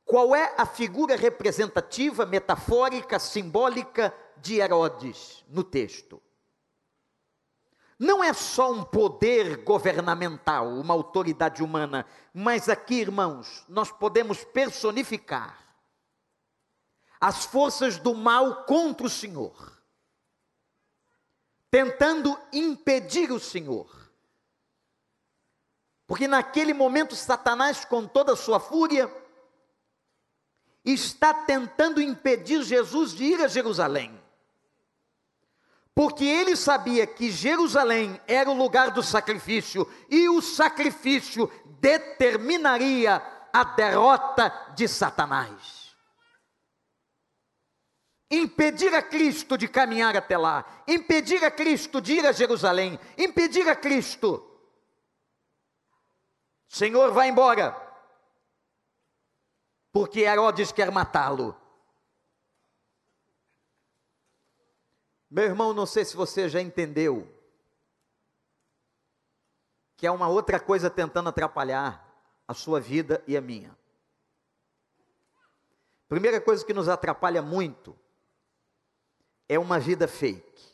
Qual 0.05 0.35
é 0.35 0.53
a 0.55 0.67
figura 0.67 1.15
representativa, 1.15 2.25
metafórica, 2.27 3.17
simbólica 3.17 4.15
de 4.37 4.59
Herodes 4.59 5.43
no 5.49 5.63
texto? 5.63 6.21
Não 7.97 8.23
é 8.23 8.33
só 8.33 8.71
um 8.71 8.83
poder 8.83 9.63
governamental, 9.63 10.67
uma 10.67 10.93
autoridade 10.93 11.63
humana, 11.63 12.05
mas 12.33 12.67
aqui, 12.67 12.95
irmãos, 12.95 13.63
nós 13.69 13.91
podemos 13.91 14.43
personificar 14.43 15.57
as 17.19 17.45
forças 17.45 17.97
do 17.97 18.13
mal 18.13 18.65
contra 18.65 19.07
o 19.07 19.09
Senhor, 19.09 19.81
tentando 21.71 22.37
impedir 22.51 23.31
o 23.31 23.39
Senhor 23.39 24.05
porque 26.07 26.27
naquele 26.27 26.73
momento 26.73 27.15
Satanás, 27.15 27.83
com 27.83 28.05
toda 28.05 28.33
a 28.33 28.37
sua 28.37 28.59
fúria, 28.59 29.11
está 30.83 31.33
tentando 31.33 32.01
impedir 32.01 32.61
Jesus 32.61 33.11
de 33.11 33.23
ir 33.23 33.41
a 33.41 33.47
Jerusalém. 33.47 34.21
Porque 35.95 36.25
ele 36.25 36.55
sabia 36.55 37.07
que 37.07 37.31
Jerusalém 37.31 38.21
era 38.27 38.49
o 38.49 38.53
lugar 38.53 38.91
do 38.91 39.01
sacrifício 39.01 39.89
e 40.09 40.29
o 40.29 40.41
sacrifício 40.41 41.49
determinaria 41.79 43.23
a 43.51 43.63
derrota 43.63 44.53
de 44.75 44.87
Satanás. 44.87 45.95
Impedir 48.29 48.93
a 48.93 49.01
Cristo 49.01 49.57
de 49.57 49.67
caminhar 49.67 50.17
até 50.17 50.37
lá, 50.37 50.65
impedir 50.87 51.43
a 51.45 51.49
Cristo 51.49 52.01
de 52.01 52.13
ir 52.13 52.25
a 52.25 52.33
Jerusalém, 52.33 52.99
impedir 53.17 53.69
a 53.69 53.75
Cristo 53.75 54.51
Senhor, 56.75 57.13
vai 57.13 57.29
embora. 57.29 57.73
porque 59.93 60.21
Herodes 60.21 60.73
quer 60.73 60.91
matá-lo. 60.91 61.55
Meu 65.35 65.43
irmão, 65.43 65.73
não 65.73 65.85
sei 65.85 66.05
se 66.05 66.15
você 66.15 66.47
já 66.47 66.61
entendeu 66.61 67.29
que 69.97 70.07
é 70.07 70.11
uma 70.11 70.29
outra 70.29 70.61
coisa 70.61 70.89
tentando 70.89 71.27
atrapalhar 71.27 72.09
a 72.47 72.53
sua 72.53 72.79
vida 72.79 73.21
e 73.27 73.35
a 73.35 73.41
minha. 73.41 73.77
Primeira 76.07 76.39
coisa 76.39 76.65
que 76.65 76.73
nos 76.73 76.87
atrapalha 76.87 77.41
muito 77.41 77.99
é 79.49 79.59
uma 79.59 79.77
vida 79.77 80.07
fake. 80.07 80.71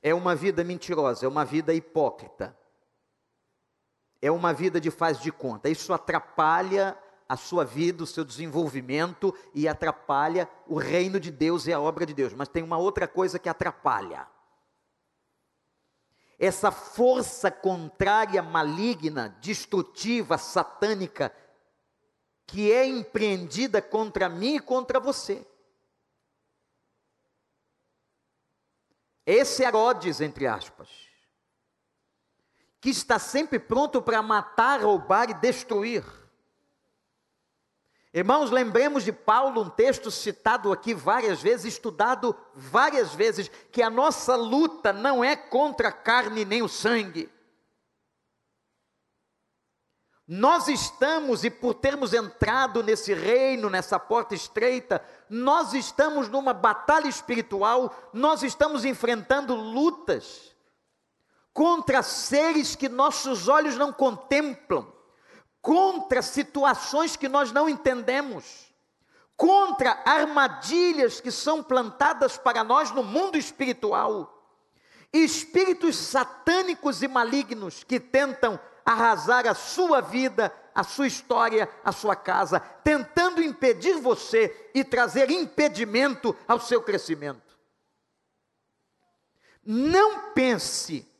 É 0.00 0.14
uma 0.14 0.36
vida 0.36 0.62
mentirosa, 0.62 1.26
é 1.26 1.28
uma 1.28 1.44
vida 1.44 1.74
hipócrita. 1.74 2.56
É 4.22 4.30
uma 4.30 4.52
vida 4.52 4.80
de 4.80 4.92
faz 4.92 5.20
de 5.20 5.32
conta. 5.32 5.68
Isso 5.68 5.92
atrapalha 5.92 6.96
a 7.28 7.36
sua 7.36 7.64
vida, 7.64 8.04
o 8.04 8.06
seu 8.06 8.24
desenvolvimento 8.24 9.34
e 9.54 9.66
atrapalha 9.66 10.48
o 10.66 10.78
reino 10.78 11.18
de 11.18 11.30
Deus 11.30 11.66
e 11.66 11.72
a 11.72 11.80
obra 11.80 12.04
de 12.04 12.14
Deus. 12.14 12.32
Mas 12.32 12.48
tem 12.48 12.62
uma 12.62 12.76
outra 12.78 13.08
coisa 13.08 13.38
que 13.38 13.48
atrapalha 13.48 14.26
essa 16.38 16.70
força 16.70 17.50
contrária, 17.50 18.42
maligna, 18.42 19.36
destrutiva, 19.40 20.36
satânica, 20.36 21.34
que 22.46 22.70
é 22.70 22.84
empreendida 22.84 23.80
contra 23.80 24.28
mim 24.28 24.56
e 24.56 24.60
contra 24.60 25.00
você. 25.00 25.46
Esse 29.24 29.62
Herodes, 29.62 30.20
entre 30.20 30.46
aspas, 30.46 30.90
que 32.80 32.90
está 32.90 33.18
sempre 33.18 33.58
pronto 33.58 34.02
para 34.02 34.20
matar, 34.20 34.82
roubar 34.82 35.30
e 35.30 35.34
destruir. 35.34 36.04
Irmãos, 38.16 38.52
lembremos 38.52 39.02
de 39.02 39.10
Paulo, 39.10 39.62
um 39.62 39.68
texto 39.68 40.08
citado 40.08 40.72
aqui 40.72 40.94
várias 40.94 41.42
vezes, 41.42 41.72
estudado 41.72 42.32
várias 42.54 43.12
vezes, 43.12 43.50
que 43.72 43.82
a 43.82 43.90
nossa 43.90 44.36
luta 44.36 44.92
não 44.92 45.24
é 45.24 45.34
contra 45.34 45.88
a 45.88 45.92
carne 45.92 46.44
nem 46.44 46.62
o 46.62 46.68
sangue. 46.68 47.28
Nós 50.28 50.68
estamos, 50.68 51.42
e 51.42 51.50
por 51.50 51.74
termos 51.74 52.14
entrado 52.14 52.84
nesse 52.84 53.12
reino, 53.12 53.68
nessa 53.68 53.98
porta 53.98 54.32
estreita, 54.32 55.04
nós 55.28 55.74
estamos 55.74 56.28
numa 56.28 56.54
batalha 56.54 57.08
espiritual, 57.08 57.92
nós 58.12 58.44
estamos 58.44 58.84
enfrentando 58.84 59.56
lutas 59.56 60.54
contra 61.52 62.00
seres 62.00 62.76
que 62.76 62.88
nossos 62.88 63.48
olhos 63.48 63.76
não 63.76 63.92
contemplam 63.92 64.93
contra 65.64 66.20
situações 66.20 67.16
que 67.16 67.26
nós 67.26 67.50
não 67.50 67.66
entendemos, 67.66 68.70
contra 69.34 70.02
armadilhas 70.04 71.22
que 71.22 71.30
são 71.30 71.62
plantadas 71.62 72.36
para 72.36 72.62
nós 72.62 72.90
no 72.90 73.02
mundo 73.02 73.38
espiritual, 73.38 74.30
espíritos 75.10 75.96
satânicos 75.96 77.02
e 77.02 77.08
malignos 77.08 77.82
que 77.82 77.98
tentam 77.98 78.60
arrasar 78.84 79.46
a 79.46 79.54
sua 79.54 80.02
vida, 80.02 80.54
a 80.74 80.84
sua 80.84 81.06
história, 81.06 81.66
a 81.82 81.92
sua 81.92 82.14
casa, 82.14 82.60
tentando 82.60 83.42
impedir 83.42 83.94
você 83.94 84.70
e 84.74 84.84
trazer 84.84 85.30
impedimento 85.30 86.36
ao 86.46 86.60
seu 86.60 86.82
crescimento. 86.82 87.58
Não 89.64 90.30
pense 90.32 91.10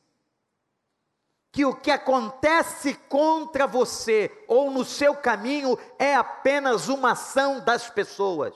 que 1.54 1.64
o 1.64 1.72
que 1.72 1.92
acontece 1.92 2.94
contra 3.08 3.64
você 3.64 4.28
ou 4.48 4.72
no 4.72 4.84
seu 4.84 5.14
caminho 5.14 5.78
é 6.00 6.16
apenas 6.16 6.88
uma 6.88 7.12
ação 7.12 7.60
das 7.60 7.88
pessoas, 7.88 8.52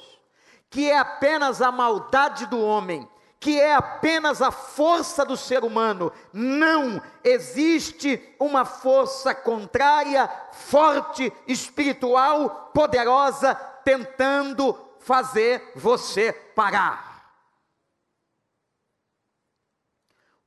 que 0.69 0.91
é 0.91 0.99
apenas 0.99 1.63
a 1.63 1.71
maldade 1.71 2.47
do 2.47 2.61
homem, 2.61 3.09
que 3.39 3.61
é 3.61 3.73
apenas 3.73 4.43
a 4.43 4.51
força 4.51 5.25
do 5.25 5.37
ser 5.37 5.63
humano. 5.63 6.11
Não 6.33 7.01
existe 7.23 8.21
uma 8.37 8.65
força 8.65 9.33
contrária, 9.33 10.29
forte, 10.51 11.33
espiritual, 11.47 12.73
poderosa, 12.75 13.55
tentando 13.85 14.77
fazer 14.99 15.71
você 15.77 16.33
parar. 16.33 17.08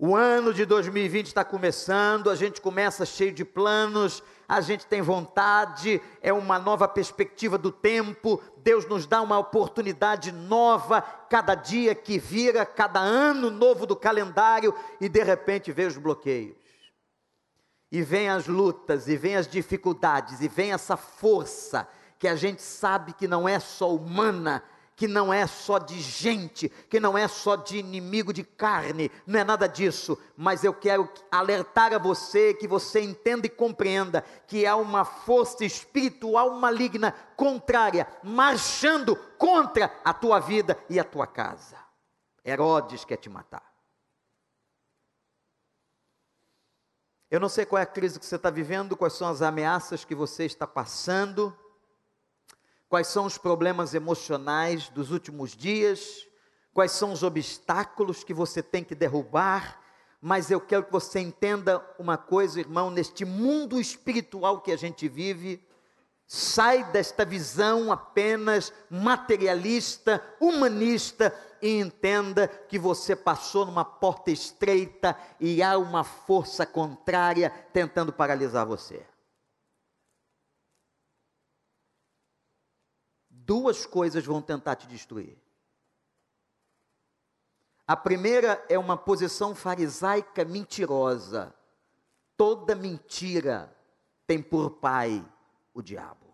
O 0.04 0.16
ano 0.16 0.52
de 0.52 0.66
2020 0.66 1.28
está 1.28 1.46
começando, 1.46 2.32
a 2.32 2.36
gente 2.36 2.60
começa 2.60 3.06
cheio 3.06 3.32
de 3.32 3.46
planos, 3.46 4.24
a 4.48 4.60
gente 4.60 4.88
tem 4.88 5.00
vontade, 5.00 6.02
é 6.24 6.34
uma 6.34 6.58
nova 6.58 6.88
perspectiva 6.88 7.56
do 7.56 7.72
tempo, 7.72 8.42
Deus 8.64 8.88
nos 8.88 9.06
dá 9.06 9.22
uma 9.22 9.38
oportunidade 9.38 10.32
nova, 10.32 11.04
cada 11.04 11.54
dia 11.54 11.94
que 11.94 12.18
vira, 12.18 12.66
cada 12.66 13.00
ano 13.00 13.52
novo 13.52 13.86
do 13.86 13.96
calendário, 13.96 14.74
e 15.00 15.08
de 15.08 15.22
repente 15.22 15.72
vem 15.72 15.86
os 15.86 15.98
bloqueios. 16.00 16.58
E 17.92 18.02
vem 18.02 18.28
as 18.28 18.48
lutas, 18.48 19.08
e 19.08 19.16
vem 19.16 19.36
as 19.36 19.48
dificuldades, 19.48 20.42
e 20.42 20.48
vem 20.48 20.74
essa 20.74 20.98
força 20.98 21.88
que 22.18 22.28
a 22.28 22.36
gente 22.36 22.64
sabe 22.64 23.14
que 23.14 23.28
não 23.28 23.48
é 23.48 23.60
só 23.60 23.94
humana, 23.94 24.64
que 25.02 25.08
não 25.08 25.34
é 25.34 25.48
só 25.48 25.80
de 25.80 26.00
gente, 26.00 26.70
que 26.70 27.00
não 27.00 27.18
é 27.18 27.28
só 27.28 27.56
de 27.56 27.80
inimigo 27.80 28.32
de 28.32 28.44
carne, 28.44 29.10
não 29.26 29.40
é 29.40 29.44
nada 29.44 29.66
disso, 29.66 30.16
mas 30.38 30.64
eu 30.64 30.72
quero 30.76 31.10
alertar 31.32 31.92
a 31.92 31.98
você 31.98 32.54
que 32.54 32.68
você 32.68 33.02
entenda 33.02 33.48
e 33.48 33.50
compreenda 33.50 34.24
que 34.46 34.64
há 34.64 34.76
uma 34.76 35.04
força 35.04 35.66
espiritual 35.66 36.52
maligna 36.52 37.16
contrária, 37.36 38.08
marchando 38.24 39.16
contra 39.40 39.92
a 40.06 40.14
tua 40.14 40.40
vida 40.40 40.78
e 40.88 41.00
a 41.00 41.04
tua 41.04 41.26
casa. 41.26 41.78
Herodes 42.46 43.04
quer 43.04 43.18
te 43.18 43.28
matar. 43.28 43.74
Eu 47.32 47.40
não 47.40 47.50
sei 47.50 47.66
qual 47.66 47.80
é 47.80 47.84
a 47.84 47.88
crise 47.88 48.20
que 48.20 48.26
você 48.28 48.36
está 48.36 48.52
vivendo, 48.52 48.96
quais 48.96 49.14
são 49.14 49.28
as 49.28 49.42
ameaças 49.42 50.06
que 50.06 50.14
você 50.14 50.46
está 50.46 50.68
passando, 50.68 51.58
quais 52.92 53.08
são 53.08 53.26
os 53.26 53.38
problemas 53.38 53.94
emocionais 53.94 54.90
dos 54.90 55.12
últimos 55.12 55.56
dias, 55.56 56.28
quais 56.74 56.92
são 56.92 57.14
os 57.14 57.24
obstáculos 57.24 58.22
que 58.22 58.34
você 58.34 58.62
tem 58.62 58.84
que 58.84 58.94
derrubar, 58.94 59.80
mas 60.22 60.52
eu 60.52 60.60
quero 60.60 60.84
que 60.84 60.92
você 60.92 61.22
entenda 61.22 61.82
uma 61.98 62.18
coisa, 62.18 62.60
irmão, 62.60 62.92
neste 62.92 63.24
mundo 63.24 63.80
espiritual 63.80 64.60
que 64.60 64.74
a 64.74 64.78
gente 64.78 65.08
vive, 65.08 65.66
sai 66.28 66.84
desta 66.92 67.24
visão 67.24 67.94
apenas 67.94 68.74
materialista, 68.90 70.22
humanista 70.38 71.34
e 71.62 71.80
entenda 71.80 72.46
que 72.46 72.78
você 72.78 73.16
passou 73.16 73.66
numa 73.66 73.86
porta 73.86 74.32
estreita 74.32 75.18
e 75.40 75.64
há 75.64 75.78
uma 75.78 76.04
força 76.04 76.66
contrária 76.66 77.50
tentando 77.72 78.12
paralisar 78.12 78.66
você. 78.66 79.11
Duas 83.52 83.86
coisas 83.86 84.26
vão 84.26 84.42
tentar 84.42 84.78
te 84.78 84.88
destruir. 84.88 85.38
A 87.86 87.98
primeira 87.98 88.64
é 88.70 88.80
uma 88.80 88.96
posição 88.96 89.54
farisaica 89.54 90.46
mentirosa. 90.46 91.54
Toda 92.38 92.74
mentira 92.74 93.70
tem 94.26 94.42
por 94.42 94.70
pai 94.70 95.22
o 95.74 95.82
diabo. 95.82 96.34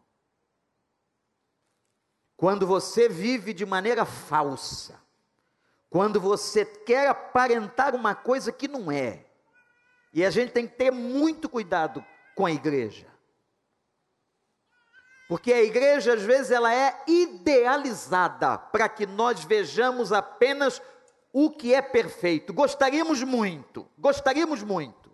Quando 2.36 2.68
você 2.68 3.10
vive 3.10 3.52
de 3.52 3.66
maneira 3.66 4.06
falsa, 4.06 5.02
quando 5.90 6.22
você 6.22 6.64
quer 6.64 7.10
aparentar 7.10 7.96
uma 7.96 8.14
coisa 8.14 8.52
que 8.52 8.68
não 8.68 8.92
é, 8.92 9.26
e 10.14 10.24
a 10.24 10.30
gente 10.30 10.52
tem 10.52 10.68
que 10.68 10.76
ter 10.76 10.92
muito 10.92 11.50
cuidado 11.50 12.06
com 12.36 12.46
a 12.46 12.52
igreja. 12.52 13.08
Porque 15.28 15.52
a 15.52 15.64
igreja 15.64 16.14
às 16.14 16.22
vezes 16.22 16.52
ela 16.52 16.74
é 16.74 17.04
idealizada 17.08 18.58
para 18.58 18.88
que 18.88 19.06
nós 19.06 19.44
vejamos 19.44 20.14
apenas 20.14 20.82
o 21.34 21.52
que 21.52 21.74
é 21.74 21.82
perfeito. 21.82 22.54
Gostaríamos 22.54 23.22
muito, 23.24 23.88
gostaríamos 23.98 24.64
muito 24.64 25.08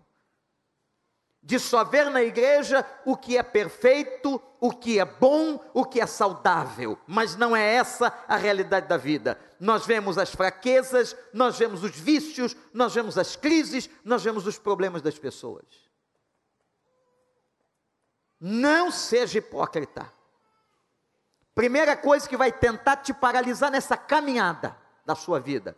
de 1.44 1.60
só 1.60 1.84
ver 1.84 2.10
na 2.10 2.24
igreja 2.24 2.86
o 3.06 3.18
que 3.18 3.38
é 3.38 3.44
perfeito, 3.44 4.42
o 4.62 4.72
que 4.72 4.98
é 4.98 5.04
bom, 5.04 5.60
o 5.74 5.84
que 5.84 6.00
é 6.00 6.06
saudável, 6.06 6.98
mas 7.06 7.36
não 7.36 7.54
é 7.54 7.76
essa 7.76 8.18
a 8.28 8.38
realidade 8.38 8.88
da 8.88 8.96
vida. 8.96 9.38
Nós 9.60 9.86
vemos 9.86 10.18
as 10.18 10.32
fraquezas, 10.34 11.16
nós 11.34 11.58
vemos 11.60 11.84
os 11.84 11.92
vícios, 11.92 12.56
nós 12.74 12.96
vemos 12.96 13.18
as 13.18 13.36
crises, 13.36 13.90
nós 14.06 14.24
vemos 14.24 14.48
os 14.48 14.58
problemas 14.58 15.02
das 15.02 15.20
pessoas. 15.20 15.66
Não 18.46 18.92
seja 18.92 19.38
hipócrita. 19.38 20.12
Primeira 21.56 21.96
coisa 21.96 22.28
que 22.28 22.36
vai 22.36 22.52
tentar 22.52 22.98
te 22.98 23.14
paralisar 23.14 23.72
nessa 23.72 23.96
caminhada 23.96 24.76
da 25.06 25.16
sua 25.16 25.40
vida 25.40 25.78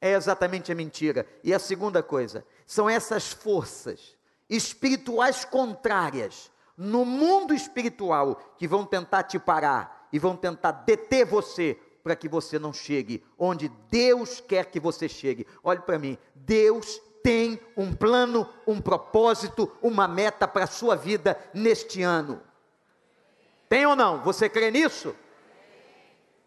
é 0.00 0.12
exatamente 0.12 0.70
a 0.70 0.76
mentira. 0.76 1.26
E 1.42 1.52
a 1.52 1.58
segunda 1.58 2.04
coisa 2.04 2.46
são 2.64 2.88
essas 2.88 3.32
forças 3.32 4.16
espirituais 4.48 5.44
contrárias 5.44 6.52
no 6.76 7.04
mundo 7.04 7.52
espiritual 7.52 8.36
que 8.56 8.68
vão 8.68 8.86
tentar 8.86 9.24
te 9.24 9.36
parar 9.36 10.08
e 10.12 10.20
vão 10.20 10.36
tentar 10.36 10.70
deter 10.70 11.26
você 11.26 11.76
para 12.04 12.14
que 12.14 12.28
você 12.28 12.60
não 12.60 12.72
chegue 12.72 13.24
onde 13.36 13.68
Deus 13.90 14.40
quer 14.40 14.66
que 14.66 14.78
você 14.78 15.08
chegue. 15.08 15.44
Olhe 15.64 15.80
para 15.80 15.98
mim, 15.98 16.16
Deus 16.32 17.00
tem 17.22 17.60
um 17.76 17.94
plano, 17.94 18.48
um 18.66 18.80
propósito, 18.80 19.70
uma 19.82 20.08
meta 20.08 20.46
para 20.46 20.64
a 20.64 20.68
sua 20.68 20.96
vida 20.96 21.38
neste 21.54 22.02
ano. 22.02 22.42
Tem 23.68 23.86
ou 23.86 23.94
não? 23.94 24.22
Você 24.22 24.48
crê 24.48 24.70
nisso? 24.70 25.14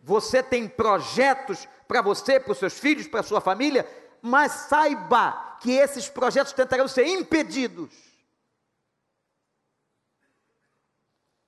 Você 0.01 0.43
tem 0.43 0.67
projetos 0.67 1.67
para 1.87 2.01
você, 2.01 2.39
para 2.39 2.51
os 2.51 2.57
seus 2.57 2.77
filhos, 2.77 3.07
para 3.07 3.21
a 3.21 3.23
sua 3.23 3.39
família, 3.39 3.87
mas 4.21 4.51
saiba 4.51 5.57
que 5.61 5.71
esses 5.71 6.09
projetos 6.09 6.51
tentarão 6.51 6.87
ser 6.87 7.05
impedidos. 7.05 7.93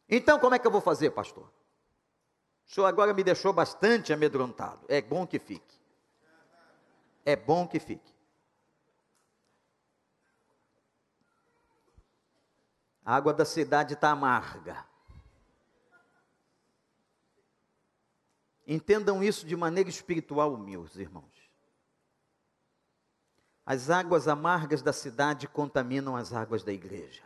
Então, 0.07 0.39
como 0.39 0.55
é 0.55 0.59
que 0.59 0.65
eu 0.65 0.71
vou 0.71 0.81
fazer, 0.81 1.09
pastor? 1.11 1.51
O 2.65 2.73
senhor 2.73 2.87
agora 2.87 3.13
me 3.13 3.23
deixou 3.23 3.51
bastante 3.51 4.13
amedrontado. 4.13 4.85
É 4.87 5.01
bom 5.01 5.27
que 5.27 5.39
fique. 5.39 5.75
É 7.25 7.35
bom 7.35 7.67
que 7.67 7.79
fique. 7.79 8.14
A 13.05 13.15
água 13.15 13.31
da 13.31 13.45
cidade 13.45 13.93
está 13.93 14.09
amarga. 14.09 14.83
Entendam 18.65 19.23
isso 19.23 19.45
de 19.45 19.55
maneira 19.55 19.89
espiritual, 19.89 20.57
meus 20.57 20.95
irmãos. 20.95 21.31
As 23.63 23.91
águas 23.91 24.27
amargas 24.27 24.81
da 24.81 24.91
cidade 24.91 25.47
contaminam 25.47 26.15
as 26.15 26.33
águas 26.33 26.63
da 26.63 26.73
igreja. 26.73 27.23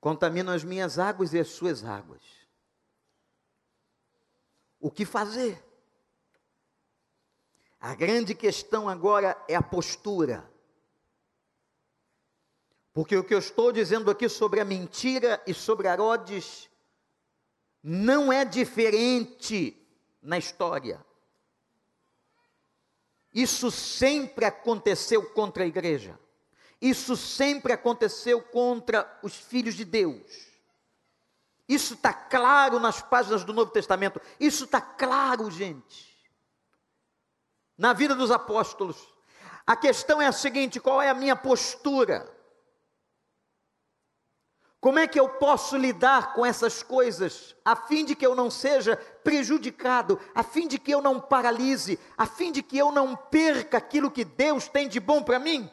Contaminam 0.00 0.54
as 0.54 0.64
minhas 0.64 0.98
águas 0.98 1.34
e 1.34 1.38
as 1.38 1.48
suas 1.48 1.84
águas. 1.84 2.22
O 4.80 4.90
que 4.90 5.04
fazer? 5.04 5.62
A 7.78 7.94
grande 7.94 8.34
questão 8.34 8.88
agora 8.88 9.36
é 9.46 9.54
a 9.54 9.62
postura. 9.62 10.53
Porque 12.94 13.16
o 13.16 13.24
que 13.24 13.34
eu 13.34 13.40
estou 13.40 13.72
dizendo 13.72 14.08
aqui 14.08 14.28
sobre 14.28 14.60
a 14.60 14.64
mentira 14.64 15.42
e 15.48 15.52
sobre 15.52 15.88
Herodes 15.88 16.70
não 17.82 18.32
é 18.32 18.44
diferente 18.44 19.76
na 20.22 20.38
história. 20.38 21.04
Isso 23.34 23.68
sempre 23.72 24.44
aconteceu 24.44 25.28
contra 25.30 25.64
a 25.64 25.66
igreja. 25.66 26.18
Isso 26.80 27.16
sempre 27.16 27.72
aconteceu 27.72 28.40
contra 28.40 29.18
os 29.24 29.34
filhos 29.34 29.74
de 29.74 29.84
Deus. 29.84 30.54
Isso 31.68 31.94
está 31.94 32.12
claro 32.12 32.78
nas 32.78 33.02
páginas 33.02 33.42
do 33.42 33.52
Novo 33.52 33.72
Testamento. 33.72 34.20
Isso 34.38 34.66
está 34.66 34.80
claro, 34.80 35.50
gente. 35.50 36.14
Na 37.76 37.92
vida 37.92 38.14
dos 38.14 38.30
apóstolos. 38.30 39.12
A 39.66 39.74
questão 39.74 40.22
é 40.22 40.26
a 40.26 40.32
seguinte: 40.32 40.78
qual 40.78 41.02
é 41.02 41.08
a 41.08 41.14
minha 41.14 41.34
postura? 41.34 42.32
Como 44.84 44.98
é 44.98 45.08
que 45.08 45.18
eu 45.18 45.26
posso 45.26 45.78
lidar 45.78 46.34
com 46.34 46.44
essas 46.44 46.82
coisas, 46.82 47.56
a 47.64 47.74
fim 47.74 48.04
de 48.04 48.14
que 48.14 48.26
eu 48.26 48.34
não 48.34 48.50
seja 48.50 48.98
prejudicado, 48.98 50.20
a 50.34 50.42
fim 50.42 50.68
de 50.68 50.78
que 50.78 50.90
eu 50.90 51.00
não 51.00 51.18
paralise, 51.18 51.98
a 52.18 52.26
fim 52.26 52.52
de 52.52 52.62
que 52.62 52.76
eu 52.76 52.92
não 52.92 53.16
perca 53.16 53.78
aquilo 53.78 54.10
que 54.10 54.26
Deus 54.26 54.68
tem 54.68 54.86
de 54.86 55.00
bom 55.00 55.22
para 55.22 55.38
mim? 55.38 55.70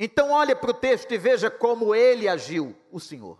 Então, 0.00 0.30
olhe 0.30 0.54
para 0.54 0.70
o 0.70 0.72
texto 0.72 1.12
e 1.12 1.18
veja 1.18 1.50
como 1.50 1.94
ele 1.94 2.26
agiu, 2.26 2.74
o 2.90 2.98
Senhor. 2.98 3.38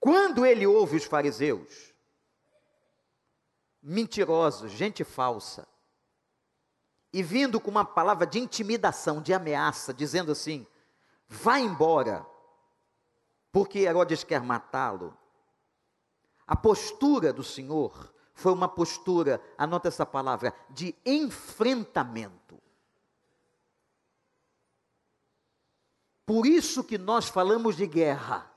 Quando 0.00 0.46
ele 0.46 0.66
ouve 0.66 0.96
os 0.96 1.04
fariseus, 1.04 1.92
mentirosos, 3.82 4.72
gente 4.72 5.04
falsa, 5.04 5.68
e 7.14 7.22
vindo 7.22 7.60
com 7.60 7.70
uma 7.70 7.84
palavra 7.84 8.26
de 8.26 8.40
intimidação, 8.40 9.22
de 9.22 9.32
ameaça, 9.32 9.94
dizendo 9.94 10.32
assim: 10.32 10.66
vá 11.28 11.60
embora, 11.60 12.26
porque 13.52 13.78
Herodes 13.78 14.24
quer 14.24 14.42
matá-lo. 14.42 15.16
A 16.44 16.56
postura 16.56 17.32
do 17.32 17.44
Senhor 17.44 18.12
foi 18.34 18.52
uma 18.52 18.66
postura, 18.66 19.40
anota 19.56 19.86
essa 19.86 20.04
palavra, 20.04 20.52
de 20.68 20.92
enfrentamento. 21.06 22.60
Por 26.26 26.46
isso 26.46 26.82
que 26.82 26.98
nós 26.98 27.28
falamos 27.28 27.76
de 27.76 27.86
guerra. 27.86 28.50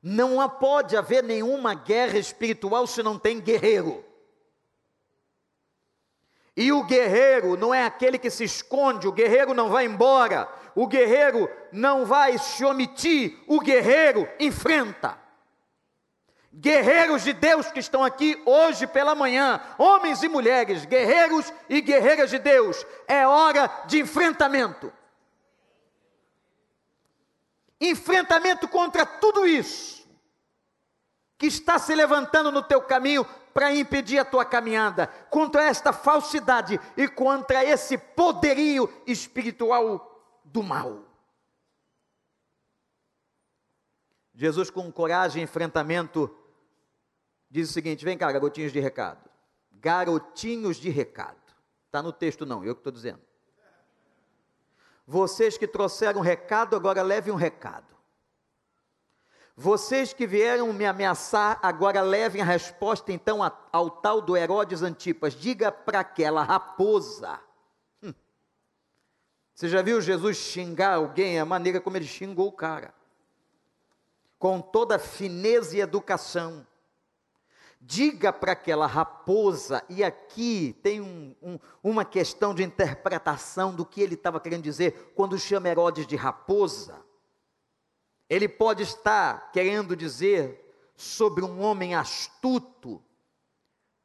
Não 0.00 0.48
pode 0.48 0.96
haver 0.96 1.24
nenhuma 1.24 1.74
guerra 1.74 2.18
espiritual 2.18 2.86
se 2.86 3.02
não 3.02 3.18
tem 3.18 3.40
guerreiro. 3.40 4.04
E 6.56 6.72
o 6.72 6.82
guerreiro 6.84 7.54
não 7.56 7.74
é 7.74 7.84
aquele 7.84 8.18
que 8.18 8.30
se 8.30 8.44
esconde, 8.44 9.06
o 9.06 9.12
guerreiro 9.12 9.52
não 9.52 9.68
vai 9.68 9.84
embora, 9.84 10.48
o 10.74 10.86
guerreiro 10.86 11.50
não 11.70 12.06
vai 12.06 12.38
se 12.38 12.64
omitir, 12.64 13.38
o 13.46 13.60
guerreiro 13.60 14.26
enfrenta. 14.40 15.18
Guerreiros 16.50 17.22
de 17.22 17.34
Deus 17.34 17.70
que 17.70 17.80
estão 17.80 18.02
aqui 18.02 18.40
hoje 18.46 18.86
pela 18.86 19.14
manhã, 19.14 19.60
homens 19.76 20.22
e 20.22 20.28
mulheres, 20.28 20.86
guerreiros 20.86 21.52
e 21.68 21.82
guerreiras 21.82 22.30
de 22.30 22.38
Deus, 22.38 22.86
é 23.06 23.26
hora 23.26 23.70
de 23.84 24.00
enfrentamento. 24.00 24.90
Enfrentamento 27.78 28.66
contra 28.66 29.04
tudo 29.04 29.46
isso 29.46 30.08
que 31.36 31.46
está 31.46 31.78
se 31.78 31.94
levantando 31.94 32.50
no 32.50 32.62
teu 32.62 32.80
caminho 32.80 33.26
para 33.56 33.74
impedir 33.74 34.18
a 34.18 34.24
tua 34.24 34.44
caminhada, 34.44 35.06
contra 35.30 35.64
esta 35.64 35.90
falsidade 35.90 36.78
e 36.94 37.08
contra 37.08 37.64
esse 37.64 37.96
poderio 37.96 38.86
espiritual 39.06 40.22
do 40.44 40.62
mal. 40.62 41.02
Jesus, 44.34 44.68
com 44.68 44.92
coragem 44.92 45.40
e 45.40 45.44
enfrentamento, 45.44 46.30
diz 47.50 47.70
o 47.70 47.72
seguinte: 47.72 48.04
vem 48.04 48.18
cá, 48.18 48.30
garotinhos 48.30 48.72
de 48.74 48.78
recado. 48.78 49.26
Garotinhos 49.72 50.76
de 50.76 50.90
recado. 50.90 51.40
Está 51.86 52.02
no 52.02 52.12
texto, 52.12 52.44
não, 52.44 52.62
eu 52.62 52.74
que 52.74 52.80
estou 52.80 52.92
dizendo. 52.92 53.22
Vocês 55.06 55.56
que 55.56 55.66
trouxeram 55.66 56.20
recado, 56.20 56.76
agora 56.76 57.00
levem 57.00 57.32
um 57.32 57.36
recado. 57.36 57.95
Vocês 59.58 60.12
que 60.12 60.26
vieram 60.26 60.70
me 60.70 60.84
ameaçar, 60.84 61.58
agora 61.62 62.02
levem 62.02 62.42
a 62.42 62.44
resposta 62.44 63.10
então 63.10 63.40
ao 63.72 63.88
tal 63.88 64.20
do 64.20 64.36
Herodes 64.36 64.82
Antipas. 64.82 65.32
Diga 65.32 65.72
para 65.72 66.00
aquela 66.00 66.42
raposa. 66.42 67.40
Hum. 68.02 68.12
Você 69.54 69.66
já 69.66 69.80
viu 69.80 69.98
Jesus 69.98 70.36
xingar 70.36 70.96
alguém? 70.96 71.40
A 71.40 71.46
maneira 71.46 71.80
como 71.80 71.96
ele 71.96 72.06
xingou 72.06 72.48
o 72.48 72.52
cara. 72.52 72.92
Com 74.38 74.60
toda 74.60 74.98
fineza 74.98 75.74
e 75.74 75.80
educação. 75.80 76.66
Diga 77.80 78.34
para 78.34 78.52
aquela 78.52 78.86
raposa, 78.86 79.82
e 79.88 80.02
aqui 80.02 80.76
tem 80.82 81.00
um, 81.00 81.34
um, 81.40 81.58
uma 81.82 82.04
questão 82.04 82.52
de 82.52 82.62
interpretação 82.62 83.74
do 83.74 83.86
que 83.86 84.02
ele 84.02 84.14
estava 84.14 84.40
querendo 84.40 84.64
dizer 84.64 85.12
quando 85.14 85.38
chama 85.38 85.68
Herodes 85.68 86.06
de 86.06 86.16
raposa. 86.16 87.05
Ele 88.28 88.48
pode 88.48 88.82
estar 88.82 89.52
querendo 89.52 89.94
dizer 89.94 90.64
sobre 90.96 91.44
um 91.44 91.60
homem 91.60 91.94
astuto, 91.94 93.02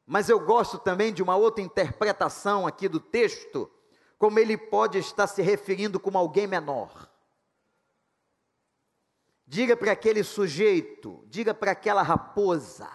mas 0.06 0.28
eu 0.28 0.38
gosto 0.38 0.78
também 0.78 1.12
de 1.12 1.22
uma 1.22 1.36
outra 1.36 1.62
interpretação 1.62 2.66
aqui 2.66 2.88
do 2.88 3.00
texto, 3.00 3.70
como 4.18 4.38
ele 4.38 4.56
pode 4.56 4.98
estar 4.98 5.26
se 5.26 5.42
referindo 5.42 5.98
como 5.98 6.18
alguém 6.18 6.46
menor. 6.46 7.10
Diga 9.46 9.76
para 9.76 9.92
aquele 9.92 10.22
sujeito, 10.22 11.24
diga 11.26 11.52
para 11.52 11.72
aquela 11.72 12.02
raposa. 12.02 12.88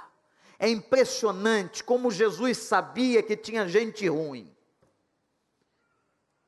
É 0.57 0.67
impressionante 0.67 1.83
como 1.83 2.09
Jesus 2.09 2.57
sabia 2.57 3.21
que 3.21 3.37
tinha 3.37 3.67
gente 3.67 4.07
ruim. 4.07 4.55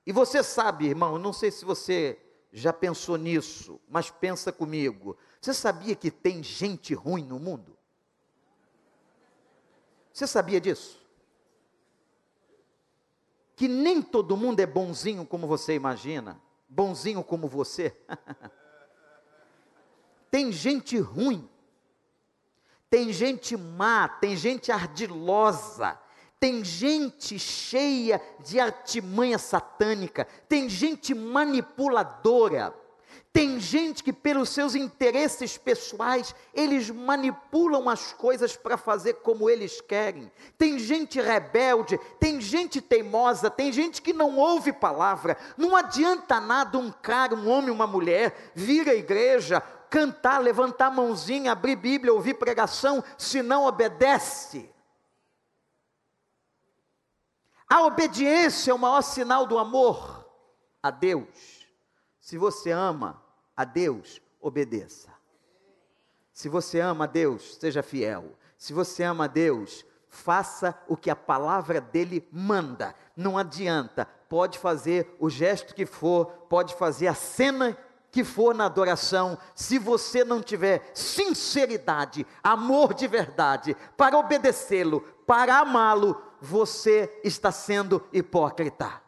E 0.05 0.11
você 0.11 0.41
sabe, 0.41 0.87
irmão, 0.87 1.19
não 1.19 1.31
sei 1.31 1.51
se 1.51 1.63
você 1.63 2.19
já 2.51 2.73
pensou 2.73 3.17
nisso, 3.17 3.79
mas 3.87 4.09
pensa 4.09 4.51
comigo. 4.51 5.17
Você 5.39 5.53
sabia 5.53 5.95
que 5.95 6.09
tem 6.09 6.41
gente 6.43 6.93
ruim 6.93 7.23
no 7.23 7.39
mundo? 7.39 7.77
Você 10.11 10.25
sabia 10.25 10.59
disso? 10.59 10.99
Que 13.55 13.67
nem 13.67 14.01
todo 14.01 14.37
mundo 14.37 14.59
é 14.59 14.65
bonzinho 14.65 15.25
como 15.25 15.45
você 15.45 15.75
imagina, 15.75 16.41
bonzinho 16.67 17.23
como 17.23 17.47
você. 17.47 17.95
tem 20.31 20.51
gente 20.51 20.97
ruim, 20.97 21.47
tem 22.89 23.13
gente 23.13 23.55
má, 23.55 24.07
tem 24.07 24.35
gente 24.35 24.71
ardilosa, 24.71 25.99
Tem 26.39 26.63
gente 26.63 27.37
cheia 27.37 28.21
de 28.39 28.59
artimanha 28.59 29.37
satânica, 29.37 30.25
tem 30.47 30.69
gente 30.69 31.13
manipuladora, 31.13 32.73
tem 33.31 33.59
gente 33.59 34.03
que, 34.03 34.11
pelos 34.11 34.49
seus 34.49 34.73
interesses 34.73 35.55
pessoais, 35.55 36.33
eles 36.51 36.89
manipulam 36.89 37.87
as 37.87 38.11
coisas 38.11 38.55
para 38.57 38.75
fazer 38.75 39.15
como 39.15 39.47
eles 39.49 39.79
querem. 39.79 40.31
Tem 40.57 40.79
gente 40.79 41.21
rebelde, 41.21 41.99
tem 42.19 42.41
gente 42.41 42.81
teimosa, 42.81 43.49
tem 43.49 43.71
gente 43.71 44.01
que 44.01 44.13
não 44.13 44.37
ouve 44.37 44.73
palavra. 44.73 45.37
Não 45.57 45.75
adianta 45.75 46.39
nada 46.39 46.79
um 46.79 46.91
cara, 46.91 47.35
um 47.35 47.47
homem, 47.47 47.69
uma 47.69 47.85
mulher, 47.85 48.51
vir 48.55 48.89
à 48.89 48.95
igreja, 48.95 49.61
cantar, 49.91 50.39
levantar 50.39 50.87
a 50.87 50.91
mãozinha, 50.91 51.51
abrir 51.51 51.75
Bíblia, 51.75 52.13
ouvir 52.13 52.33
pregação, 52.33 53.03
se 53.15 53.43
não 53.43 53.65
obedece. 53.65 54.69
A 57.69 57.83
obediência 57.83 58.71
é 58.71 58.73
o 58.73 58.79
maior 58.79 59.01
sinal 59.03 59.45
do 59.45 59.59
amor 59.59 60.25
a 60.81 60.89
Deus. 60.89 61.67
Se 62.19 62.35
você 62.35 62.71
ama 62.71 63.21
a 63.55 63.63
Deus, 63.63 64.19
obedeça. 64.41 65.09
Se 66.33 66.49
você 66.49 66.79
ama 66.79 67.03
a 67.03 67.07
Deus, 67.07 67.57
seja 67.57 67.83
fiel. 67.83 68.33
Se 68.57 68.73
você 68.73 69.03
ama 69.03 69.25
a 69.25 69.27
Deus, 69.27 69.85
faça 70.07 70.75
o 70.87 70.97
que 70.97 71.11
a 71.11 71.15
palavra 71.15 71.79
dele 71.79 72.27
manda. 72.31 72.95
Não 73.15 73.37
adianta, 73.37 74.07
pode 74.27 74.57
fazer 74.57 75.15
o 75.19 75.29
gesto 75.29 75.75
que 75.75 75.85
for, 75.85 76.25
pode 76.49 76.73
fazer 76.75 77.07
a 77.07 77.13
cena 77.13 77.77
que 78.11 78.23
for 78.23 78.55
na 78.55 78.65
adoração, 78.65 79.37
se 79.53 79.77
você 79.77 80.23
não 80.23 80.41
tiver 80.41 80.89
sinceridade, 80.95 82.25
amor 82.43 82.95
de 82.95 83.07
verdade, 83.07 83.77
para 83.95 84.17
obedecê-lo, 84.17 85.01
para 85.27 85.59
amá-lo, 85.59 86.19
você 86.41 87.19
está 87.23 87.51
sendo 87.51 88.07
hipócrita. 88.11 89.01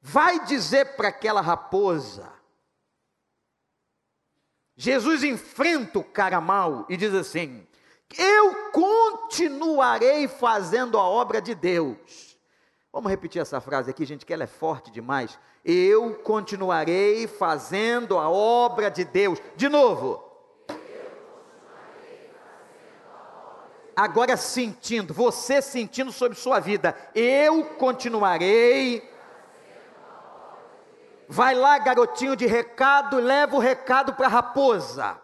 Vai 0.00 0.44
dizer 0.44 0.96
para 0.96 1.08
aquela 1.08 1.40
raposa. 1.40 2.32
Jesus 4.74 5.22
enfrenta 5.22 5.98
o 5.98 6.04
cara 6.04 6.40
mal 6.40 6.86
e 6.88 6.96
diz 6.96 7.14
assim: 7.14 7.66
Eu 8.18 8.70
continuarei 8.72 10.26
fazendo 10.26 10.98
a 10.98 11.04
obra 11.04 11.40
de 11.40 11.54
Deus. 11.54 12.36
Vamos 12.92 13.10
repetir 13.10 13.40
essa 13.40 13.60
frase 13.60 13.90
aqui, 13.90 14.04
gente, 14.04 14.26
que 14.26 14.32
ela 14.32 14.44
é 14.44 14.48
forte 14.48 14.90
demais. 14.90 15.38
Eu 15.64 16.16
continuarei 16.16 17.26
fazendo 17.26 18.18
a 18.18 18.28
obra 18.28 18.90
de 18.90 19.04
Deus. 19.04 19.38
De 19.56 19.68
novo. 19.68 20.31
Agora 24.02 24.36
sentindo, 24.36 25.14
você 25.14 25.62
sentindo 25.62 26.10
sobre 26.10 26.36
sua 26.36 26.58
vida, 26.58 26.96
eu 27.14 27.64
continuarei. 27.78 29.10
Vai 31.28 31.54
lá, 31.54 31.78
garotinho 31.78 32.36
de 32.36 32.46
recado, 32.46 33.18
leva 33.18 33.56
o 33.56 33.60
recado 33.60 34.12
para 34.14 34.26
a 34.26 34.30
raposa 34.30 35.21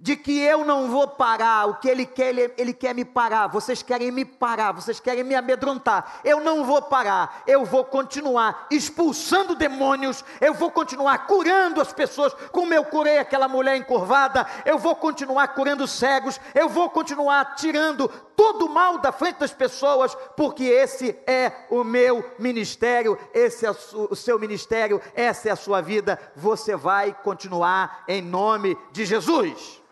de 0.00 0.14
que 0.14 0.38
eu 0.38 0.64
não 0.64 0.88
vou 0.88 1.08
parar, 1.08 1.66
o 1.66 1.74
que 1.74 1.88
ele 1.88 2.06
quer, 2.06 2.28
ele, 2.28 2.54
ele, 2.56 2.72
quer 2.72 2.94
me 2.94 3.04
parar, 3.04 3.48
vocês 3.48 3.82
querem 3.82 4.12
me 4.12 4.24
parar, 4.24 4.70
vocês 4.70 5.00
querem 5.00 5.24
me 5.24 5.34
amedrontar, 5.34 6.20
eu 6.24 6.40
não 6.40 6.64
vou 6.64 6.80
parar, 6.80 7.42
eu 7.48 7.64
vou 7.64 7.84
continuar 7.84 8.68
expulsando 8.70 9.56
demônios, 9.56 10.24
eu 10.40 10.54
vou 10.54 10.70
continuar 10.70 11.26
curando 11.26 11.80
as 11.80 11.92
pessoas, 11.92 12.32
como 12.52 12.72
eu 12.72 12.84
curei 12.84 13.18
aquela 13.18 13.48
mulher 13.48 13.76
encurvada, 13.76 14.46
eu 14.64 14.78
vou 14.78 14.94
continuar 14.94 15.48
curando 15.48 15.84
cegos, 15.88 16.40
eu 16.54 16.68
vou 16.68 16.88
continuar 16.90 17.56
tirando 17.56 18.06
todo 18.36 18.66
o 18.66 18.70
mal 18.70 18.98
da 18.98 19.10
frente 19.10 19.40
das 19.40 19.52
pessoas, 19.52 20.16
porque 20.36 20.62
esse 20.62 21.18
é 21.26 21.66
o 21.68 21.82
meu 21.82 22.24
ministério, 22.38 23.18
esse 23.34 23.66
é 23.66 23.70
o 23.72 24.14
seu 24.14 24.38
ministério, 24.38 25.02
essa 25.12 25.48
é 25.48 25.52
a 25.52 25.56
sua 25.56 25.80
vida, 25.80 26.16
você 26.36 26.76
vai 26.76 27.12
continuar 27.24 28.04
em 28.06 28.22
nome 28.22 28.78
de 28.92 29.04
Jesus. 29.04 29.87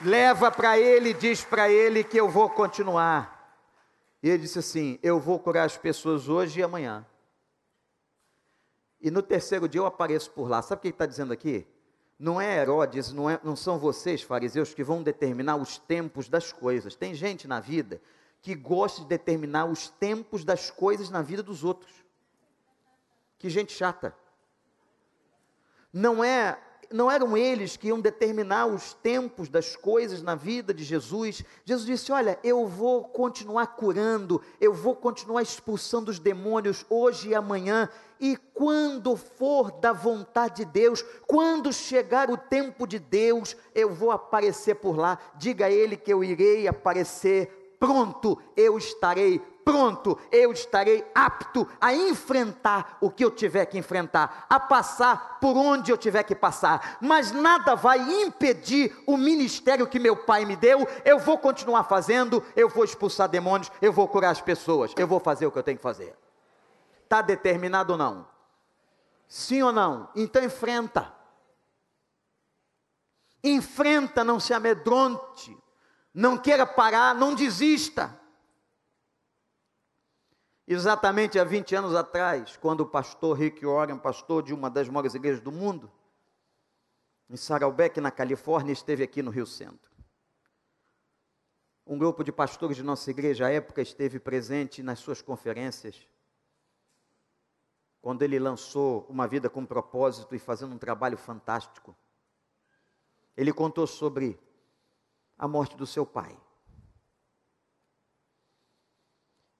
Leva 0.00 0.50
para 0.50 0.78
ele 0.78 1.10
e 1.10 1.14
diz 1.14 1.44
para 1.44 1.68
ele 1.70 2.02
que 2.02 2.16
eu 2.16 2.28
vou 2.28 2.48
continuar. 2.50 3.34
E 4.22 4.28
ele 4.28 4.38
disse 4.42 4.58
assim: 4.58 4.98
Eu 5.02 5.20
vou 5.20 5.38
curar 5.38 5.64
as 5.64 5.76
pessoas 5.76 6.28
hoje 6.28 6.60
e 6.60 6.62
amanhã. 6.62 7.06
E 9.00 9.10
no 9.10 9.22
terceiro 9.22 9.68
dia 9.68 9.80
eu 9.80 9.86
apareço 9.86 10.30
por 10.30 10.48
lá. 10.48 10.62
Sabe 10.62 10.78
o 10.78 10.82
que 10.82 10.88
ele 10.88 10.94
está 10.94 11.04
dizendo 11.04 11.32
aqui? 11.32 11.66
Não 12.18 12.40
é 12.40 12.56
Herodes, 12.58 13.12
não, 13.12 13.28
é, 13.28 13.38
não 13.42 13.54
são 13.54 13.78
vocês, 13.78 14.22
fariseus, 14.22 14.72
que 14.72 14.82
vão 14.82 15.02
determinar 15.02 15.56
os 15.56 15.76
tempos 15.76 16.28
das 16.28 16.52
coisas. 16.52 16.94
Tem 16.94 17.14
gente 17.14 17.46
na 17.46 17.60
vida 17.60 18.00
que 18.40 18.54
gosta 18.54 19.02
de 19.02 19.08
determinar 19.08 19.66
os 19.66 19.88
tempos 19.88 20.44
das 20.44 20.70
coisas 20.70 21.10
na 21.10 21.22
vida 21.22 21.42
dos 21.42 21.64
outros. 21.64 21.92
Que 23.38 23.50
gente 23.50 23.72
chata. 23.72 24.16
Não 25.92 26.24
é 26.24 26.58
não 26.94 27.10
eram 27.10 27.36
eles 27.36 27.76
que 27.76 27.88
iam 27.88 28.00
determinar 28.00 28.66
os 28.66 28.94
tempos 28.94 29.48
das 29.48 29.74
coisas 29.74 30.22
na 30.22 30.36
vida 30.36 30.72
de 30.72 30.84
Jesus. 30.84 31.42
Jesus 31.64 31.84
disse: 31.84 32.12
Olha, 32.12 32.38
eu 32.44 32.68
vou 32.68 33.02
continuar 33.02 33.66
curando, 33.66 34.40
eu 34.60 34.72
vou 34.72 34.94
continuar 34.94 35.42
expulsando 35.42 36.08
os 36.08 36.20
demônios 36.20 36.86
hoje 36.88 37.30
e 37.30 37.34
amanhã, 37.34 37.88
e 38.20 38.36
quando 38.36 39.16
for 39.16 39.72
da 39.72 39.92
vontade 39.92 40.64
de 40.64 40.66
Deus, 40.66 41.04
quando 41.26 41.72
chegar 41.72 42.30
o 42.30 42.36
tempo 42.36 42.86
de 42.86 43.00
Deus, 43.00 43.56
eu 43.74 43.92
vou 43.92 44.12
aparecer 44.12 44.76
por 44.76 44.96
lá. 44.96 45.18
Diga 45.36 45.66
a 45.66 45.70
ele 45.72 45.96
que 45.96 46.12
eu 46.12 46.22
irei 46.22 46.68
aparecer 46.68 47.76
pronto, 47.76 48.38
eu 48.56 48.78
estarei 48.78 49.42
pronto, 49.64 50.18
eu 50.30 50.52
estarei 50.52 51.04
apto 51.14 51.66
a 51.80 51.94
enfrentar 51.94 52.98
o 53.00 53.10
que 53.10 53.24
eu 53.24 53.30
tiver 53.30 53.66
que 53.66 53.78
enfrentar, 53.78 54.46
a 54.48 54.60
passar 54.60 55.38
por 55.40 55.56
onde 55.56 55.90
eu 55.90 55.96
tiver 55.96 56.22
que 56.22 56.34
passar, 56.34 56.98
mas 57.00 57.32
nada 57.32 57.74
vai 57.74 57.98
impedir 57.98 58.96
o 59.06 59.16
ministério 59.16 59.86
que 59.86 59.98
meu 59.98 60.16
pai 60.16 60.44
me 60.44 60.56
deu. 60.56 60.86
Eu 61.04 61.18
vou 61.18 61.38
continuar 61.38 61.84
fazendo, 61.84 62.44
eu 62.54 62.68
vou 62.68 62.84
expulsar 62.84 63.28
demônios, 63.28 63.70
eu 63.80 63.92
vou 63.92 64.06
curar 64.06 64.30
as 64.30 64.40
pessoas, 64.40 64.92
eu 64.96 65.06
vou 65.06 65.20
fazer 65.20 65.46
o 65.46 65.50
que 65.50 65.58
eu 65.58 65.62
tenho 65.62 65.78
que 65.78 65.82
fazer. 65.82 66.16
Está 67.02 67.22
determinado 67.22 67.92
ou 67.92 67.98
não? 67.98 68.26
Sim 69.26 69.62
ou 69.62 69.72
não? 69.72 70.08
Então 70.14 70.44
enfrenta. 70.44 71.12
Enfrenta, 73.42 74.24
não 74.24 74.40
se 74.40 74.54
amedronte. 74.54 75.56
Não 76.14 76.38
queira 76.38 76.64
parar, 76.64 77.14
não 77.14 77.34
desista. 77.34 78.18
Exatamente 80.66 81.38
há 81.38 81.44
20 81.44 81.74
anos 81.74 81.94
atrás, 81.94 82.56
quando 82.56 82.80
o 82.80 82.86
pastor 82.86 83.36
Rick 83.36 83.64
Warren, 83.64 83.98
pastor 83.98 84.42
de 84.42 84.54
uma 84.54 84.70
das 84.70 84.88
maiores 84.88 85.14
igrejas 85.14 85.40
do 85.40 85.52
mundo, 85.52 85.92
em 87.28 87.36
Saddleback, 87.36 88.00
na 88.00 88.10
Califórnia, 88.10 88.72
esteve 88.72 89.02
aqui 89.02 89.22
no 89.22 89.30
Rio 89.30 89.46
Centro. 89.46 89.92
Um 91.86 91.98
grupo 91.98 92.24
de 92.24 92.32
pastores 92.32 92.76
de 92.76 92.82
nossa 92.82 93.10
igreja 93.10 93.46
à 93.46 93.50
época 93.50 93.82
esteve 93.82 94.18
presente 94.18 94.82
nas 94.82 94.98
suas 95.00 95.20
conferências, 95.20 96.08
quando 98.00 98.22
ele 98.22 98.38
lançou 98.38 99.06
Uma 99.08 99.26
Vida 99.26 99.50
com 99.50 99.66
Propósito 99.66 100.34
e 100.34 100.38
fazendo 100.38 100.74
um 100.74 100.78
trabalho 100.78 101.18
fantástico. 101.18 101.94
Ele 103.36 103.52
contou 103.52 103.86
sobre 103.86 104.38
a 105.36 105.46
morte 105.46 105.76
do 105.76 105.86
seu 105.86 106.06
pai. 106.06 106.38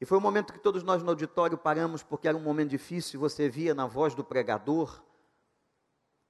E 0.00 0.04
foi 0.04 0.18
um 0.18 0.20
momento 0.20 0.52
que 0.52 0.58
todos 0.58 0.82
nós 0.82 1.02
no 1.02 1.10
auditório 1.10 1.56
paramos, 1.56 2.02
porque 2.02 2.28
era 2.28 2.36
um 2.36 2.40
momento 2.40 2.70
difícil, 2.70 3.20
você 3.20 3.48
via 3.48 3.74
na 3.74 3.86
voz 3.86 4.14
do 4.14 4.24
pregador, 4.24 5.02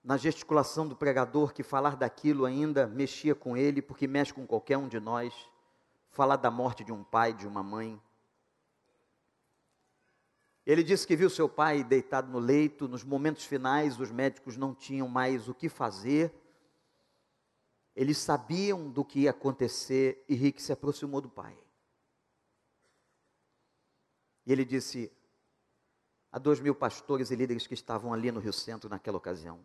na 0.03 0.17
gesticulação 0.17 0.87
do 0.87 0.95
pregador, 0.95 1.53
que 1.53 1.63
falar 1.63 1.97
daquilo 1.97 2.45
ainda 2.45 2.87
mexia 2.87 3.35
com 3.35 3.57
ele, 3.57 3.81
porque 3.81 4.07
mexe 4.07 4.35
com 4.35 4.47
qualquer 4.47 4.77
um 4.77 4.87
de 4.87 5.01
nós. 5.01 5.35
Falar 6.11 6.37
da 6.37 6.51
morte 6.51 6.85
de 6.85 6.93
um 6.93 7.03
pai, 7.03 7.33
de 7.33 7.47
uma 7.47 7.63
mãe. 7.63 8.01
Ele 10.67 10.83
disse 10.83 11.07
que 11.07 11.17
viu 11.17 11.29
seu 11.29 11.49
pai 11.49 11.83
deitado 11.83 12.31
no 12.31 12.39
leito, 12.39 12.87
nos 12.87 13.03
momentos 13.03 13.45
finais, 13.45 13.99
os 13.99 14.11
médicos 14.11 14.57
não 14.57 14.75
tinham 14.75 15.09
mais 15.09 15.49
o 15.49 15.55
que 15.55 15.69
fazer. 15.69 16.33
Eles 17.97 18.19
sabiam 18.19 18.91
do 18.91 19.05
que 19.05 19.21
ia 19.21 19.31
acontecer 19.31 20.25
e 20.29 20.35
Rick 20.35 20.63
se 20.63 20.73
aproximou 20.73 21.21
do 21.21 21.29
pai. 21.29 21.57
E 24.47 24.53
ele 24.53 24.65
disse 24.65 25.11
a 26.31 26.39
dois 26.39 26.61
mil 26.61 26.75
pastores 26.75 27.31
e 27.31 27.37
líderes 27.37 27.67
que 27.67 27.75
estavam 27.75 28.13
ali 28.13 28.31
no 28.31 28.41
Rio 28.41 28.53
Centro 28.53 28.91
naquela 28.91 29.17
ocasião: 29.17 29.65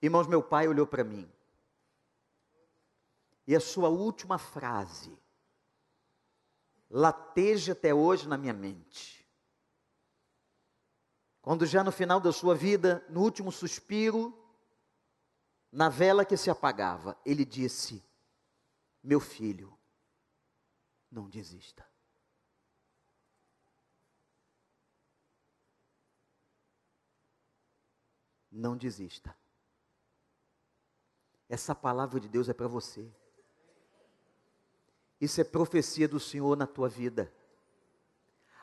Irmãos, 0.00 0.26
meu 0.26 0.42
pai 0.42 0.68
olhou 0.68 0.86
para 0.86 1.02
mim. 1.02 1.30
E 3.46 3.54
a 3.54 3.60
sua 3.60 3.88
última 3.88 4.38
frase 4.38 5.16
lateja 6.88 7.72
até 7.72 7.92
hoje 7.92 8.28
na 8.28 8.38
minha 8.38 8.52
mente. 8.52 9.26
Quando 11.42 11.66
já 11.66 11.84
no 11.84 11.92
final 11.92 12.20
da 12.20 12.32
sua 12.32 12.54
vida, 12.54 13.04
no 13.10 13.20
último 13.20 13.52
suspiro, 13.52 14.32
na 15.70 15.88
vela 15.88 16.24
que 16.24 16.36
se 16.36 16.48
apagava, 16.48 17.18
ele 17.24 17.44
disse: 17.44 18.02
Meu 19.02 19.20
filho, 19.20 19.76
não 21.10 21.28
desista. 21.28 21.93
Não 28.56 28.76
desista. 28.76 29.36
Essa 31.48 31.74
palavra 31.74 32.20
de 32.20 32.28
Deus 32.28 32.48
é 32.48 32.54
para 32.54 32.68
você. 32.68 33.12
Isso 35.20 35.40
é 35.40 35.44
profecia 35.44 36.06
do 36.06 36.20
Senhor 36.20 36.56
na 36.56 36.66
tua 36.66 36.88
vida 36.88 37.32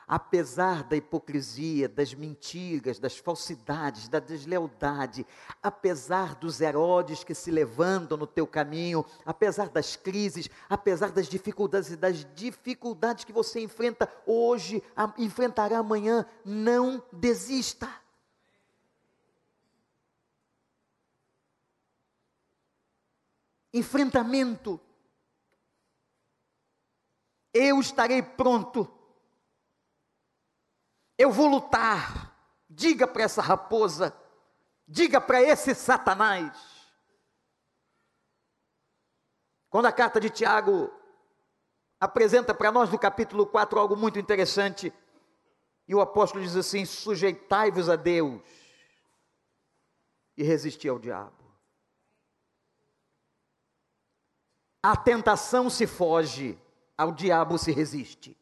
apesar 0.06 0.82
da 0.82 0.94
hipocrisia, 0.94 1.88
das 1.88 2.12
mentiras, 2.12 2.98
das 2.98 3.16
falsidades, 3.16 4.08
da 4.08 4.18
deslealdade, 4.18 5.26
apesar 5.62 6.34
dos 6.34 6.60
Herodes 6.60 7.24
que 7.24 7.34
se 7.34 7.50
levantam 7.50 8.18
no 8.18 8.26
teu 8.26 8.46
caminho, 8.46 9.06
apesar 9.24 9.70
das 9.70 9.96
crises, 9.96 10.50
apesar 10.68 11.12
das 11.12 11.28
dificuldades 11.28 11.92
e 11.92 11.96
das 11.96 12.26
dificuldades 12.34 13.24
que 13.24 13.32
você 13.32 13.60
enfrenta 13.60 14.06
hoje, 14.26 14.82
enfrentará 15.16 15.78
amanhã, 15.78 16.26
não 16.44 17.02
desista. 17.10 17.88
Enfrentamento. 23.72 24.80
Eu 27.52 27.80
estarei 27.80 28.22
pronto 28.22 29.02
eu 31.22 31.30
vou 31.30 31.46
lutar. 31.46 32.30
Diga 32.68 33.06
para 33.06 33.22
essa 33.22 33.42
raposa, 33.42 34.16
diga 34.88 35.20
para 35.20 35.42
esse 35.42 35.74
Satanás. 35.74 36.56
Quando 39.68 39.86
a 39.86 39.92
carta 39.92 40.18
de 40.18 40.30
Tiago 40.30 40.90
apresenta 42.00 42.54
para 42.54 42.72
nós 42.72 42.90
no 42.90 42.98
capítulo 42.98 43.46
4 43.46 43.78
algo 43.78 43.94
muito 43.94 44.18
interessante, 44.18 44.92
e 45.86 45.94
o 45.94 46.00
apóstolo 46.00 46.42
diz 46.42 46.56
assim: 46.56 46.86
sujeitai-vos 46.86 47.90
a 47.90 47.96
Deus 47.96 48.42
e 50.34 50.42
resisti 50.42 50.88
ao 50.88 50.98
diabo. 50.98 51.41
A 54.82 54.96
tentação 54.96 55.70
se 55.70 55.86
foge, 55.86 56.58
ao 56.98 57.12
diabo 57.12 57.56
se 57.56 57.70
resiste 57.70 58.36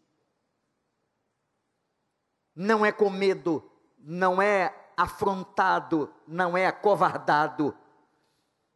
não 2.61 2.85
é 2.85 2.93
com 2.93 3.09
medo, 3.09 3.65
não 3.99 4.41
é 4.41 4.75
afrontado, 4.95 6.13
não 6.27 6.57
é 6.57 6.67
acovardado. 6.67 7.75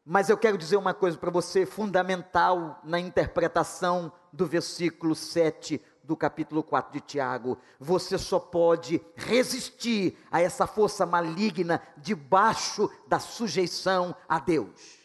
Mas 0.02 0.30
eu 0.30 0.38
quero 0.38 0.56
dizer 0.56 0.76
uma 0.76 0.94
coisa 0.94 1.18
para 1.18 1.30
você, 1.30 1.66
fundamental 1.66 2.80
na 2.82 2.98
interpretação 2.98 4.10
do 4.32 4.46
versículo 4.46 5.14
7 5.14 5.80
do 6.02 6.16
capítulo 6.16 6.62
4 6.62 6.92
de 6.92 7.00
Tiago. 7.00 7.58
Você 7.78 8.16
só 8.16 8.38
pode 8.38 9.00
resistir 9.14 10.18
a 10.30 10.40
essa 10.40 10.66
força 10.66 11.04
maligna 11.04 11.82
debaixo 11.98 12.90
da 13.06 13.18
sujeição 13.18 14.16
a 14.26 14.38
Deus 14.38 15.03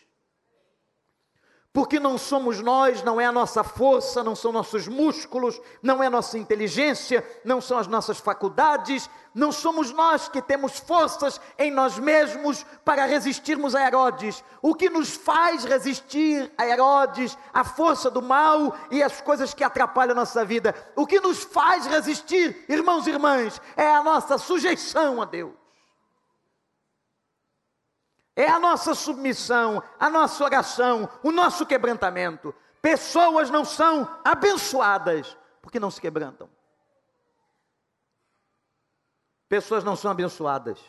porque 1.71 1.99
não 1.99 2.17
somos 2.17 2.60
nós, 2.62 3.03
não 3.03 3.21
é 3.21 3.25
a 3.25 3.32
nossa 3.32 3.63
força, 3.63 4.23
não 4.23 4.36
são 4.36 4.51
nossos 4.51 4.88
músculos, 4.88 5.62
não 5.84 6.01
é 6.01 6.10
nossa 6.10 6.38
inteligência, 6.38 7.23
não 7.45 7.62
são 7.62 7.77
as 7.77 7.86
nossas 7.86 8.19
faculdades, 8.19 9.08
não 9.36 9.51
somos 9.51 9.91
nós 9.91 10.27
que 10.27 10.41
temos 10.41 10.79
forças 10.79 11.39
em 11.60 11.69
nós 11.69 11.99
mesmos 11.99 12.65
para 12.84 13.05
resistirmos 13.05 13.75
a 13.75 13.86
Herodes. 13.86 14.43
O 14.63 14.73
que 14.73 14.89
nos 14.89 15.15
faz 15.15 15.63
resistir 15.63 16.51
a 16.58 16.65
Herodes, 16.65 17.38
a 17.53 17.63
força 17.63 18.10
do 18.10 18.21
mal 18.21 18.75
e 18.89 19.03
as 19.03 19.21
coisas 19.21 19.53
que 19.53 19.63
atrapalham 19.63 20.13
a 20.13 20.21
nossa 20.21 20.43
vida, 20.43 20.73
o 20.95 21.05
que 21.05 21.21
nos 21.21 21.43
faz 21.43 21.86
resistir, 21.86 22.65
irmãos 22.67 23.05
e 23.05 23.12
irmãs, 23.12 23.62
é 23.77 23.88
a 23.88 24.03
nossa 24.03 24.39
sujeição 24.39 25.21
a 25.21 25.25
Deus 25.25 25.58
é 28.39 28.47
a 28.47 28.58
nossa 28.58 28.95
submissão, 28.95 29.84
a 29.99 30.10
nossa 30.10 30.41
oração, 30.45 31.10
o 31.21 31.30
nosso 31.30 31.65
quebrantamento. 31.65 32.56
Pessoas 32.82 33.49
não 33.49 33.65
são 33.65 34.10
abençoadas 34.23 35.38
porque 35.62 35.78
não 35.78 35.91
se 35.91 35.99
quebrantam. 35.99 36.49
Pessoas 39.49 39.84
não 39.84 39.93
são 39.93 40.10
abençoadas 40.10 40.80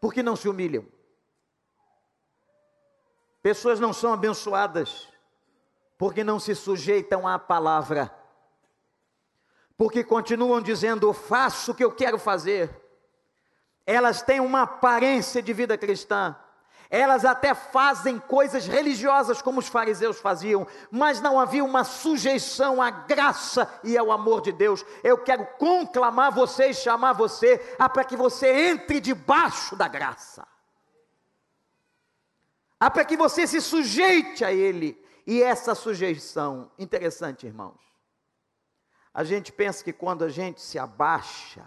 porque 0.00 0.24
não 0.24 0.34
se 0.34 0.48
humilham. 0.48 0.84
Pessoas 3.40 3.78
não 3.78 3.92
são 3.92 4.12
abençoadas 4.12 5.08
porque 5.96 6.24
não 6.24 6.40
se 6.40 6.56
sujeitam 6.56 7.28
à 7.28 7.38
palavra. 7.38 8.12
Porque 9.76 10.02
continuam 10.02 10.60
dizendo: 10.60 11.12
faço 11.12 11.70
o 11.70 11.74
que 11.76 11.84
eu 11.84 11.92
quero 11.92 12.18
fazer 12.18 12.81
elas 13.86 14.22
têm 14.22 14.40
uma 14.40 14.62
aparência 14.62 15.42
de 15.42 15.52
vida 15.52 15.76
cristã, 15.76 16.36
elas 16.92 17.24
até 17.24 17.54
fazem 17.54 18.18
coisas 18.18 18.66
religiosas 18.66 19.40
como 19.40 19.60
os 19.60 19.66
fariseus 19.66 20.18
faziam, 20.20 20.66
mas 20.90 21.22
não 21.22 21.40
havia 21.40 21.64
uma 21.64 21.84
sujeição 21.84 22.82
à 22.82 22.90
graça 22.90 23.66
e 23.82 23.96
ao 23.96 24.12
amor 24.12 24.42
de 24.42 24.52
Deus. 24.52 24.84
Eu 25.02 25.16
quero 25.16 25.46
conclamar 25.56 26.30
você 26.30 26.66
e 26.68 26.74
chamar 26.74 27.14
você 27.14 27.56
para 27.78 28.04
que 28.04 28.14
você 28.14 28.68
entre 28.68 29.00
debaixo 29.00 29.74
da 29.74 29.88
graça, 29.88 30.46
para 32.78 33.06
que 33.06 33.16
você 33.16 33.46
se 33.46 33.62
sujeite 33.62 34.44
a 34.44 34.52
Ele. 34.52 35.02
E 35.26 35.42
essa 35.42 35.74
sujeição, 35.74 36.70
interessante, 36.78 37.46
irmãos. 37.46 37.80
A 39.14 39.24
gente 39.24 39.50
pensa 39.50 39.82
que 39.82 39.94
quando 39.94 40.24
a 40.24 40.28
gente 40.28 40.60
se 40.60 40.78
abaixa, 40.78 41.64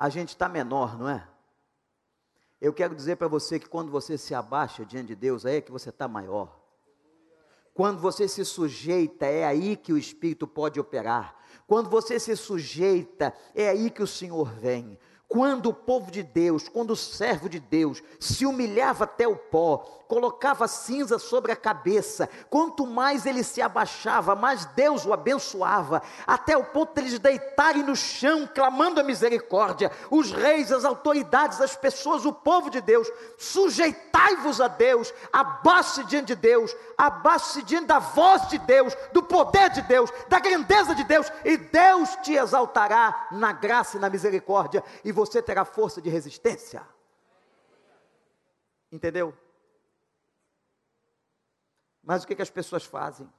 a 0.00 0.08
gente 0.08 0.30
está 0.30 0.48
menor, 0.48 0.98
não 0.98 1.06
é? 1.06 1.28
Eu 2.58 2.72
quero 2.72 2.94
dizer 2.94 3.16
para 3.16 3.28
você 3.28 3.60
que 3.60 3.68
quando 3.68 3.92
você 3.92 4.16
se 4.16 4.34
abaixa 4.34 4.82
diante 4.82 5.08
de 5.08 5.14
Deus, 5.14 5.44
é 5.44 5.50
aí 5.50 5.60
que 5.60 5.70
você 5.70 5.90
está 5.90 6.08
maior. 6.08 6.58
Quando 7.74 8.00
você 8.00 8.26
se 8.26 8.42
sujeita, 8.42 9.26
é 9.26 9.44
aí 9.44 9.76
que 9.76 9.92
o 9.92 9.98
Espírito 9.98 10.46
pode 10.46 10.80
operar. 10.80 11.36
Quando 11.66 11.90
você 11.90 12.18
se 12.18 12.34
sujeita, 12.34 13.34
é 13.54 13.68
aí 13.68 13.90
que 13.90 14.02
o 14.02 14.06
Senhor 14.06 14.50
vem. 14.54 14.98
Quando 15.28 15.66
o 15.66 15.74
povo 15.74 16.10
de 16.10 16.22
Deus, 16.22 16.66
quando 16.66 16.92
o 16.92 16.96
servo 16.96 17.46
de 17.46 17.60
Deus 17.60 18.02
se 18.18 18.46
humilhava 18.46 19.04
até 19.04 19.28
o 19.28 19.36
pó, 19.36 19.99
colocava 20.10 20.66
cinza 20.66 21.20
sobre 21.20 21.52
a 21.52 21.56
cabeça, 21.56 22.28
quanto 22.50 22.84
mais 22.84 23.26
ele 23.26 23.44
se 23.44 23.62
abaixava, 23.62 24.34
mais 24.34 24.64
Deus 24.64 25.06
o 25.06 25.12
abençoava, 25.12 26.02
até 26.26 26.56
o 26.56 26.64
ponto 26.64 26.94
de 26.94 27.00
eles 27.02 27.18
deitarem 27.20 27.84
no 27.84 27.94
chão, 27.94 28.44
clamando 28.52 28.98
a 28.98 29.04
misericórdia. 29.04 29.92
Os 30.10 30.32
reis, 30.32 30.72
as 30.72 30.84
autoridades, 30.84 31.60
as 31.60 31.76
pessoas, 31.76 32.26
o 32.26 32.32
povo 32.32 32.70
de 32.70 32.80
Deus, 32.80 33.08
sujeitai-vos 33.38 34.60
a 34.60 34.66
Deus, 34.66 35.14
abaixe 35.32 36.02
diante 36.02 36.34
de 36.34 36.34
Deus, 36.34 36.74
abaixe 36.98 37.62
diante 37.62 37.86
da 37.86 38.00
voz 38.00 38.48
de 38.48 38.58
Deus, 38.58 38.96
do 39.12 39.22
poder 39.22 39.70
de 39.70 39.82
Deus, 39.82 40.10
da 40.28 40.40
grandeza 40.40 40.92
de 40.92 41.04
Deus, 41.04 41.30
e 41.44 41.56
Deus 41.56 42.16
te 42.16 42.34
exaltará 42.34 43.28
na 43.30 43.52
graça 43.52 43.96
e 43.96 44.00
na 44.00 44.10
misericórdia. 44.10 44.82
E 45.04 45.12
você 45.12 45.40
terá 45.40 45.64
força 45.64 46.02
de 46.02 46.10
resistência. 46.10 46.82
Entendeu? 48.90 49.32
Mas 52.10 52.24
o 52.24 52.26
que, 52.26 52.34
que 52.34 52.42
as 52.42 52.50
pessoas 52.50 52.84
fazem? 52.84 53.32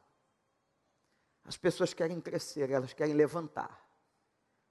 As 1.44 1.58
pessoas 1.58 1.94
querem 1.94 2.22
crescer, 2.22 2.70
elas 2.70 2.94
querem 2.94 3.14
levantar 3.14 3.86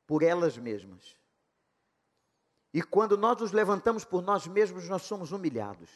por 0.06 0.22
elas 0.22 0.56
mesmas. 0.56 1.18
E 2.72 2.80
quando 2.80 3.18
nós 3.18 3.38
nos 3.38 3.52
levantamos 3.52 4.02
por 4.02 4.22
nós 4.22 4.46
mesmos, 4.46 4.88
nós 4.88 5.02
somos 5.02 5.32
humilhados. 5.32 5.90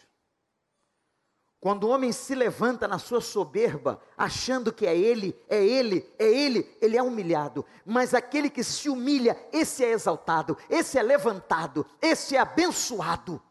Quando 1.58 1.84
o 1.84 1.88
homem 1.88 2.12
se 2.12 2.34
levanta 2.34 2.86
na 2.86 2.98
sua 2.98 3.22
soberba, 3.22 3.98
achando 4.18 4.70
que 4.70 4.86
é 4.86 4.94
ele, 4.94 5.34
é 5.48 5.64
ele, 5.64 6.06
é 6.18 6.26
ele, 6.26 6.76
ele 6.82 6.98
é 6.98 7.02
humilhado. 7.02 7.64
Mas 7.86 8.12
aquele 8.12 8.50
que 8.50 8.62
se 8.62 8.90
humilha, 8.90 9.34
esse 9.50 9.82
é 9.82 9.92
exaltado, 9.92 10.58
esse 10.68 10.98
é 10.98 11.02
levantado, 11.02 11.86
esse 12.02 12.36
é 12.36 12.38
abençoado. 12.38 13.42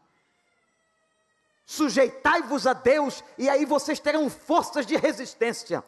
Sujeitai-vos 1.66 2.66
a 2.66 2.72
Deus, 2.72 3.24
e 3.38 3.48
aí 3.48 3.64
vocês 3.64 3.98
terão 3.98 4.28
forças 4.28 4.84
de 4.84 4.96
resistência 4.96 5.82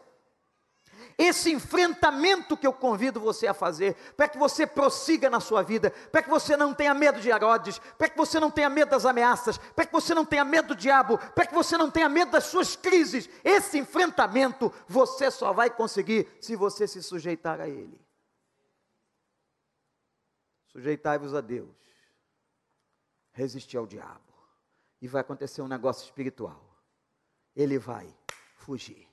esse 1.18 1.50
enfrentamento 1.50 2.56
que 2.56 2.66
eu 2.66 2.72
convido 2.72 3.18
você 3.18 3.46
a 3.46 3.54
fazer, 3.54 3.94
para 4.16 4.28
que 4.28 4.36
você 4.36 4.66
prossiga 4.66 5.30
na 5.30 5.40
sua 5.40 5.62
vida, 5.62 5.90
para 6.12 6.22
que 6.22 6.28
você 6.28 6.56
não 6.56 6.74
tenha 6.74 6.92
medo 6.92 7.20
de 7.20 7.30
Herodes, 7.30 7.78
para 7.96 8.08
que 8.08 8.16
você 8.16 8.38
não 8.38 8.50
tenha 8.50 8.68
medo 8.68 8.90
das 8.90 9.06
ameaças, 9.06 9.56
para 9.56 9.86
que 9.86 9.92
você 9.92 10.14
não 10.14 10.24
tenha 10.24 10.44
medo 10.44 10.68
do 10.68 10.76
diabo, 10.76 11.18
para 11.18 11.46
que 11.46 11.54
você 11.54 11.76
não 11.78 11.90
tenha 11.90 12.08
medo 12.08 12.32
das 12.32 12.44
suas 12.44 12.76
crises. 12.76 13.30
Esse 13.42 13.78
enfrentamento 13.78 14.72
você 14.86 15.30
só 15.30 15.52
vai 15.52 15.70
conseguir 15.70 16.28
se 16.40 16.54
você 16.54 16.86
se 16.86 17.02
sujeitar 17.02 17.60
a 17.60 17.68
Ele. 17.68 17.98
Sujeitai-vos 20.66 21.34
a 21.34 21.40
Deus, 21.40 21.74
resistir 23.32 23.78
ao 23.78 23.86
diabo, 23.86 24.25
e 25.00 25.08
vai 25.08 25.20
acontecer 25.20 25.62
um 25.62 25.68
negócio 25.68 26.04
espiritual. 26.04 26.62
Ele 27.54 27.78
vai 27.78 28.14
fugir 28.56 29.06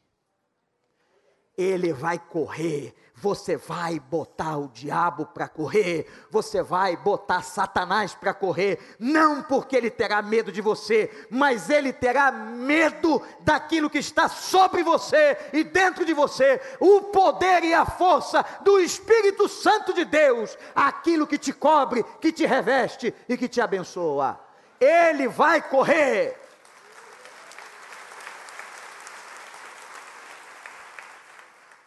ele 1.58 1.94
vai 1.94 2.18
correr. 2.18 2.96
Você 3.16 3.56
vai 3.56 4.00
botar 4.00 4.58
o 4.58 4.68
diabo 4.68 5.28
para 5.28 5.48
correr, 5.48 6.08
você 6.30 6.64
vai 6.64 6.98
botar 6.98 7.42
Satanás 7.44 8.14
para 8.14 8.34
correr, 8.34 8.80
não 9.00 9.44
porque 9.44 9.78
ele 9.78 9.90
terá 9.90 10.22
medo 10.22 10.52
de 10.52 10.62
você, 10.62 11.10
mas 11.30 11.70
ele 11.70 11.94
terá 11.94 12.32
medo 12.32 13.22
daquilo 13.42 13.90
que 13.90 14.00
está 14.00 14.28
sobre 14.28 14.84
você 14.84 15.38
e 15.54 15.64
dentro 15.64 16.04
de 16.04 16.12
você, 16.12 16.60
o 16.80 17.02
poder 17.02 17.64
e 17.64 17.74
a 17.74 17.86
força 17.86 18.44
do 18.62 18.80
Espírito 18.80 19.48
Santo 19.48 19.94
de 19.94 20.04
Deus, 20.04 20.58
aquilo 20.76 21.28
que 21.28 21.38
te 21.38 21.54
cobre, 21.54 22.04
que 22.20 22.32
te 22.32 22.46
reveste 22.46 23.14
e 23.30 23.38
que 23.38 23.48
te 23.48 23.62
abençoa. 23.62 24.43
Ele 24.84 25.28
vai 25.28 25.62
correr. 25.62 26.38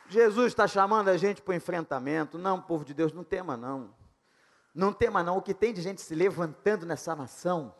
Jesus 0.08 0.46
está 0.46 0.66
chamando 0.66 1.08
a 1.08 1.16
gente 1.16 1.42
para 1.42 1.52
o 1.52 1.54
enfrentamento. 1.54 2.38
Não, 2.38 2.60
povo 2.60 2.84
de 2.84 2.94
Deus, 2.94 3.12
não 3.12 3.24
tema 3.24 3.56
não. 3.56 3.90
Não 4.74 4.92
tema 4.92 5.22
não. 5.22 5.36
O 5.38 5.42
que 5.42 5.52
tem 5.52 5.74
de 5.74 5.82
gente 5.82 6.00
se 6.00 6.14
levantando 6.14 6.86
nessa 6.86 7.14
nação, 7.14 7.74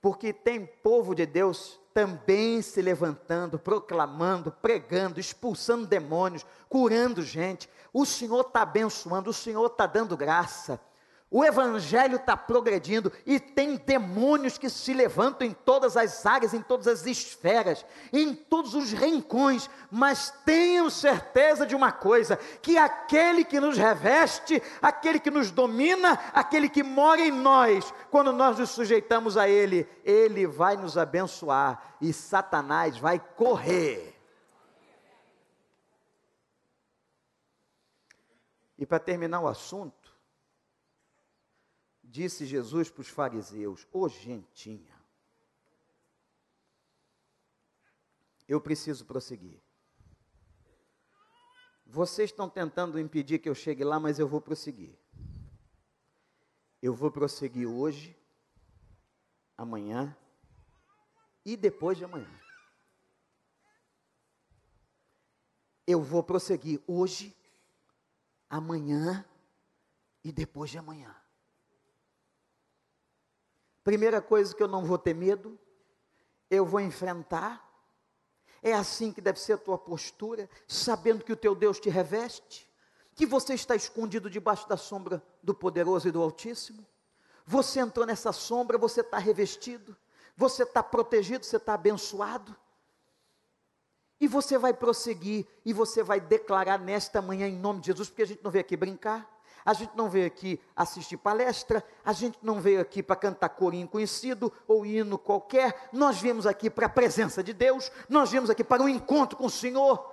porque 0.00 0.32
tem 0.32 0.66
povo 0.66 1.14
de 1.14 1.24
Deus 1.24 1.80
também 1.94 2.60
se 2.62 2.80
levantando, 2.82 3.58
proclamando, 3.58 4.50
pregando, 4.50 5.20
expulsando 5.20 5.86
demônios, 5.86 6.44
curando 6.68 7.22
gente. 7.22 7.68
O 7.92 8.04
Senhor 8.04 8.40
está 8.40 8.62
abençoando, 8.62 9.30
o 9.30 9.34
Senhor 9.34 9.66
está 9.66 9.86
dando 9.86 10.16
graça. 10.16 10.80
O 11.34 11.42
evangelho 11.42 12.16
está 12.16 12.36
progredindo 12.36 13.10
e 13.24 13.40
tem 13.40 13.76
demônios 13.76 14.58
que 14.58 14.68
se 14.68 14.92
levantam 14.92 15.46
em 15.46 15.54
todas 15.54 15.96
as 15.96 16.26
áreas, 16.26 16.52
em 16.52 16.60
todas 16.60 16.86
as 16.86 17.06
esferas, 17.06 17.86
em 18.12 18.34
todos 18.34 18.74
os 18.74 18.92
rincões, 18.92 19.70
mas 19.90 20.30
tenham 20.44 20.90
certeza 20.90 21.64
de 21.64 21.74
uma 21.74 21.90
coisa: 21.90 22.36
que 22.36 22.76
aquele 22.76 23.46
que 23.46 23.58
nos 23.58 23.78
reveste, 23.78 24.62
aquele 24.82 25.18
que 25.18 25.30
nos 25.30 25.50
domina, 25.50 26.20
aquele 26.34 26.68
que 26.68 26.82
mora 26.82 27.22
em 27.22 27.30
nós, 27.30 27.94
quando 28.10 28.30
nós 28.30 28.58
nos 28.58 28.68
sujeitamos 28.68 29.38
a 29.38 29.48
Ele, 29.48 29.88
Ele 30.04 30.46
vai 30.46 30.76
nos 30.76 30.98
abençoar 30.98 31.96
e 31.98 32.12
Satanás 32.12 32.98
vai 32.98 33.18
correr. 33.18 34.20
E 38.78 38.84
para 38.84 38.98
terminar 38.98 39.40
o 39.40 39.48
assunto, 39.48 40.01
disse 42.12 42.44
Jesus 42.44 42.90
para 42.90 43.00
os 43.00 43.08
fariseus: 43.08 43.88
Ô 43.90 44.00
oh, 44.02 44.08
gentinha, 44.08 44.94
eu 48.46 48.60
preciso 48.60 49.06
prosseguir. 49.06 49.58
Vocês 51.86 52.30
estão 52.30 52.48
tentando 52.48 53.00
impedir 53.00 53.38
que 53.38 53.48
eu 53.48 53.54
chegue 53.54 53.82
lá, 53.82 53.98
mas 53.98 54.18
eu 54.18 54.28
vou 54.28 54.40
prosseguir. 54.40 54.94
Eu 56.82 56.94
vou 56.94 57.10
prosseguir 57.10 57.66
hoje, 57.66 58.16
amanhã 59.56 60.14
e 61.44 61.56
depois 61.56 61.96
de 61.96 62.04
amanhã. 62.04 62.40
Eu 65.86 66.02
vou 66.02 66.22
prosseguir 66.22 66.80
hoje, 66.86 67.34
amanhã 68.48 69.24
e 70.22 70.30
depois 70.30 70.70
de 70.70 70.78
amanhã. 70.78 71.21
Primeira 73.84 74.20
coisa 74.20 74.54
que 74.54 74.62
eu 74.62 74.68
não 74.68 74.84
vou 74.84 74.98
ter 74.98 75.14
medo, 75.14 75.58
eu 76.50 76.64
vou 76.64 76.80
enfrentar. 76.80 77.68
É 78.62 78.72
assim 78.72 79.12
que 79.12 79.20
deve 79.20 79.40
ser 79.40 79.54
a 79.54 79.58
tua 79.58 79.76
postura, 79.76 80.48
sabendo 80.68 81.24
que 81.24 81.32
o 81.32 81.36
teu 81.36 81.54
Deus 81.54 81.80
te 81.80 81.90
reveste, 81.90 82.70
que 83.14 83.26
você 83.26 83.54
está 83.54 83.74
escondido 83.74 84.30
debaixo 84.30 84.68
da 84.68 84.76
sombra 84.76 85.22
do 85.42 85.52
poderoso 85.54 86.06
e 86.06 86.12
do 86.12 86.22
Altíssimo. 86.22 86.86
Você 87.44 87.80
entrou 87.80 88.06
nessa 88.06 88.32
sombra, 88.32 88.78
você 88.78 89.00
está 89.00 89.18
revestido, 89.18 89.96
você 90.36 90.62
está 90.62 90.82
protegido, 90.82 91.44
você 91.44 91.56
está 91.56 91.74
abençoado. 91.74 92.56
E 94.20 94.28
você 94.28 94.56
vai 94.56 94.72
prosseguir 94.72 95.44
e 95.64 95.72
você 95.72 96.00
vai 96.02 96.20
declarar 96.20 96.78
nesta 96.78 97.20
manhã 97.20 97.48
em 97.48 97.58
nome 97.58 97.80
de 97.80 97.86
Jesus, 97.88 98.08
porque 98.08 98.22
a 98.22 98.26
gente 98.26 98.44
não 98.44 98.52
veio 98.52 98.64
aqui 98.64 98.76
brincar. 98.76 99.28
A 99.64 99.72
gente 99.72 99.92
não 99.96 100.08
veio 100.08 100.26
aqui 100.26 100.58
assistir 100.74 101.16
palestra, 101.16 101.84
a 102.04 102.12
gente 102.12 102.38
não 102.42 102.60
veio 102.60 102.80
aqui 102.80 103.02
para 103.02 103.16
cantar 103.16 103.48
corinho 103.50 103.86
conhecido 103.86 104.52
ou 104.66 104.84
hino 104.84 105.16
qualquer, 105.16 105.88
nós 105.92 106.20
viemos 106.20 106.46
aqui 106.46 106.68
para 106.68 106.86
a 106.86 106.88
presença 106.88 107.42
de 107.42 107.52
Deus, 107.52 107.90
nós 108.08 108.30
viemos 108.30 108.50
aqui 108.50 108.64
para 108.64 108.82
um 108.82 108.88
encontro 108.88 109.36
com 109.36 109.46
o 109.46 109.50
Senhor. 109.50 110.12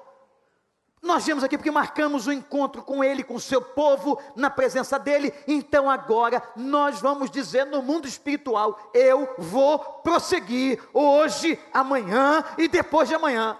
Nós 1.02 1.26
viemos 1.26 1.44
aqui 1.46 1.58
porque 1.58 1.72
marcamos 1.72 2.28
o 2.28 2.30
um 2.30 2.34
encontro 2.34 2.84
com 2.84 3.02
Ele, 3.02 3.24
com 3.24 3.36
o 3.36 3.40
seu 3.40 3.62
povo, 3.62 4.22
na 4.36 4.50
presença 4.50 5.00
dEle. 5.00 5.34
Então 5.48 5.90
agora 5.90 6.44
nós 6.58 7.00
vamos 7.00 7.32
dizer 7.32 7.66
no 7.66 7.82
mundo 7.82 8.08
espiritual: 8.08 8.78
eu 8.94 9.34
vou 9.38 9.80
prosseguir 9.80 10.82
hoje, 10.94 11.58
amanhã 11.74 12.44
e 12.58 12.68
depois 12.68 13.08
de 13.08 13.16
amanhã. 13.16 13.58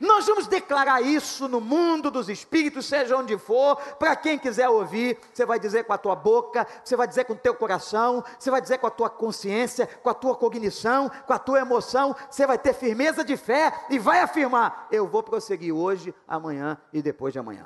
Nós 0.00 0.26
vamos 0.26 0.46
declarar 0.46 1.00
isso 1.00 1.48
no 1.48 1.60
mundo 1.60 2.10
dos 2.10 2.28
espíritos, 2.28 2.86
seja 2.86 3.16
onde 3.16 3.36
for, 3.36 3.76
para 3.98 4.14
quem 4.14 4.38
quiser 4.38 4.68
ouvir, 4.68 5.18
você 5.32 5.44
vai 5.44 5.58
dizer 5.58 5.84
com 5.84 5.92
a 5.92 5.98
tua 5.98 6.14
boca, 6.14 6.66
você 6.84 6.94
vai 6.94 7.08
dizer 7.08 7.24
com 7.24 7.32
o 7.32 7.36
teu 7.36 7.54
coração, 7.54 8.22
você 8.38 8.50
vai 8.50 8.60
dizer 8.60 8.78
com 8.78 8.86
a 8.86 8.90
tua 8.90 9.10
consciência, 9.10 9.86
com 9.86 10.08
a 10.08 10.14
tua 10.14 10.36
cognição, 10.36 11.10
com 11.26 11.32
a 11.32 11.38
tua 11.38 11.60
emoção, 11.60 12.14
você 12.30 12.46
vai 12.46 12.58
ter 12.58 12.74
firmeza 12.74 13.24
de 13.24 13.36
fé 13.36 13.72
e 13.90 13.98
vai 13.98 14.20
afirmar: 14.20 14.86
eu 14.90 15.06
vou 15.06 15.22
prosseguir 15.22 15.74
hoje, 15.74 16.14
amanhã 16.26 16.78
e 16.92 17.02
depois 17.02 17.32
de 17.32 17.38
amanhã. 17.38 17.64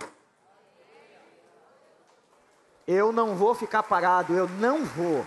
Eu 2.86 3.12
não 3.12 3.36
vou 3.36 3.54
ficar 3.54 3.82
parado, 3.82 4.34
eu 4.34 4.48
não 4.48 4.84
vou. 4.84 5.24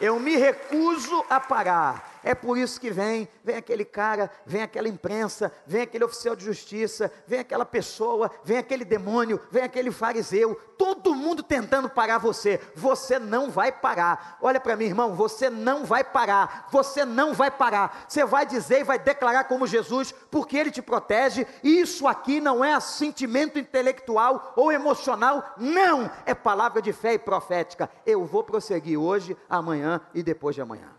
Eu 0.00 0.18
me 0.18 0.36
recuso 0.36 1.24
a 1.30 1.38
parar. 1.40 2.15
É 2.26 2.34
por 2.34 2.58
isso 2.58 2.80
que 2.80 2.90
vem, 2.90 3.28
vem 3.44 3.54
aquele 3.54 3.84
cara, 3.84 4.28
vem 4.44 4.60
aquela 4.60 4.88
imprensa, 4.88 5.52
vem 5.64 5.82
aquele 5.82 6.02
oficial 6.02 6.34
de 6.34 6.44
justiça, 6.44 7.08
vem 7.24 7.38
aquela 7.38 7.64
pessoa, 7.64 8.28
vem 8.42 8.58
aquele 8.58 8.84
demônio, 8.84 9.40
vem 9.48 9.62
aquele 9.62 9.92
fariseu, 9.92 10.60
todo 10.76 11.14
mundo 11.14 11.40
tentando 11.40 11.88
parar 11.88 12.18
você. 12.18 12.60
Você 12.74 13.20
não 13.20 13.48
vai 13.48 13.70
parar. 13.70 14.38
Olha 14.42 14.58
para 14.58 14.74
mim, 14.74 14.86
irmão, 14.86 15.14
você 15.14 15.48
não 15.48 15.84
vai 15.84 16.02
parar. 16.02 16.66
Você 16.72 17.04
não 17.04 17.32
vai 17.32 17.48
parar. 17.48 18.06
Você 18.08 18.24
vai 18.24 18.44
dizer 18.44 18.80
e 18.80 18.84
vai 18.84 18.98
declarar 18.98 19.44
como 19.44 19.64
Jesus, 19.64 20.10
porque 20.28 20.56
ele 20.56 20.72
te 20.72 20.82
protege. 20.82 21.46
Isso 21.62 22.08
aqui 22.08 22.40
não 22.40 22.64
é 22.64 22.74
assentimento 22.74 23.56
intelectual 23.56 24.52
ou 24.56 24.72
emocional, 24.72 25.54
não, 25.56 26.10
é 26.24 26.34
palavra 26.34 26.82
de 26.82 26.92
fé 26.92 27.14
e 27.14 27.20
profética. 27.20 27.88
Eu 28.04 28.24
vou 28.24 28.42
prosseguir 28.42 28.98
hoje, 28.98 29.36
amanhã 29.48 30.00
e 30.12 30.24
depois 30.24 30.56
de 30.56 30.60
amanhã. 30.60 30.95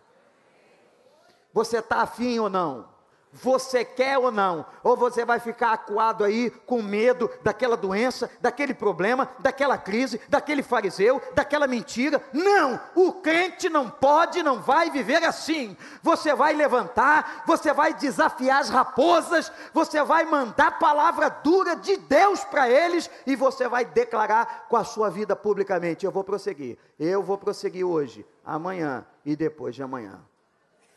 Você 1.57 1.79
está 1.79 2.03
afim 2.03 2.37
ou 2.37 2.51
não? 2.51 2.85
Você 3.33 3.83
quer 3.83 4.15
ou 4.19 4.31
não? 4.31 4.63
Ou 4.83 4.95
você 4.95 5.25
vai 5.25 5.39
ficar 5.39 5.73
acuado 5.73 6.23
aí 6.23 6.51
com 6.51 6.83
medo 6.83 7.27
daquela 7.41 7.75
doença, 7.75 8.29
daquele 8.39 8.75
problema, 8.75 9.27
daquela 9.39 9.75
crise, 9.75 10.21
daquele 10.29 10.61
fariseu, 10.61 11.19
daquela 11.33 11.65
mentira? 11.65 12.23
Não! 12.31 12.79
O 12.93 13.11
crente 13.11 13.69
não 13.69 13.89
pode, 13.89 14.43
não 14.43 14.61
vai 14.61 14.91
viver 14.91 15.23
assim. 15.23 15.75
Você 16.03 16.35
vai 16.35 16.53
levantar, 16.53 17.43
você 17.47 17.73
vai 17.73 17.91
desafiar 17.91 18.61
as 18.61 18.69
raposas, 18.69 19.51
você 19.73 20.03
vai 20.03 20.25
mandar 20.25 20.77
palavra 20.77 21.27
dura 21.27 21.75
de 21.75 21.97
Deus 21.97 22.43
para 22.43 22.69
eles 22.69 23.09
e 23.25 23.35
você 23.35 23.67
vai 23.67 23.83
declarar 23.83 24.67
com 24.69 24.77
a 24.77 24.83
sua 24.83 25.09
vida 25.09 25.35
publicamente: 25.35 26.05
Eu 26.05 26.11
vou 26.11 26.23
prosseguir, 26.23 26.77
eu 26.99 27.23
vou 27.23 27.35
prosseguir 27.35 27.83
hoje, 27.83 28.23
amanhã 28.45 29.03
e 29.25 29.35
depois 29.35 29.73
de 29.73 29.81
amanhã. 29.81 30.21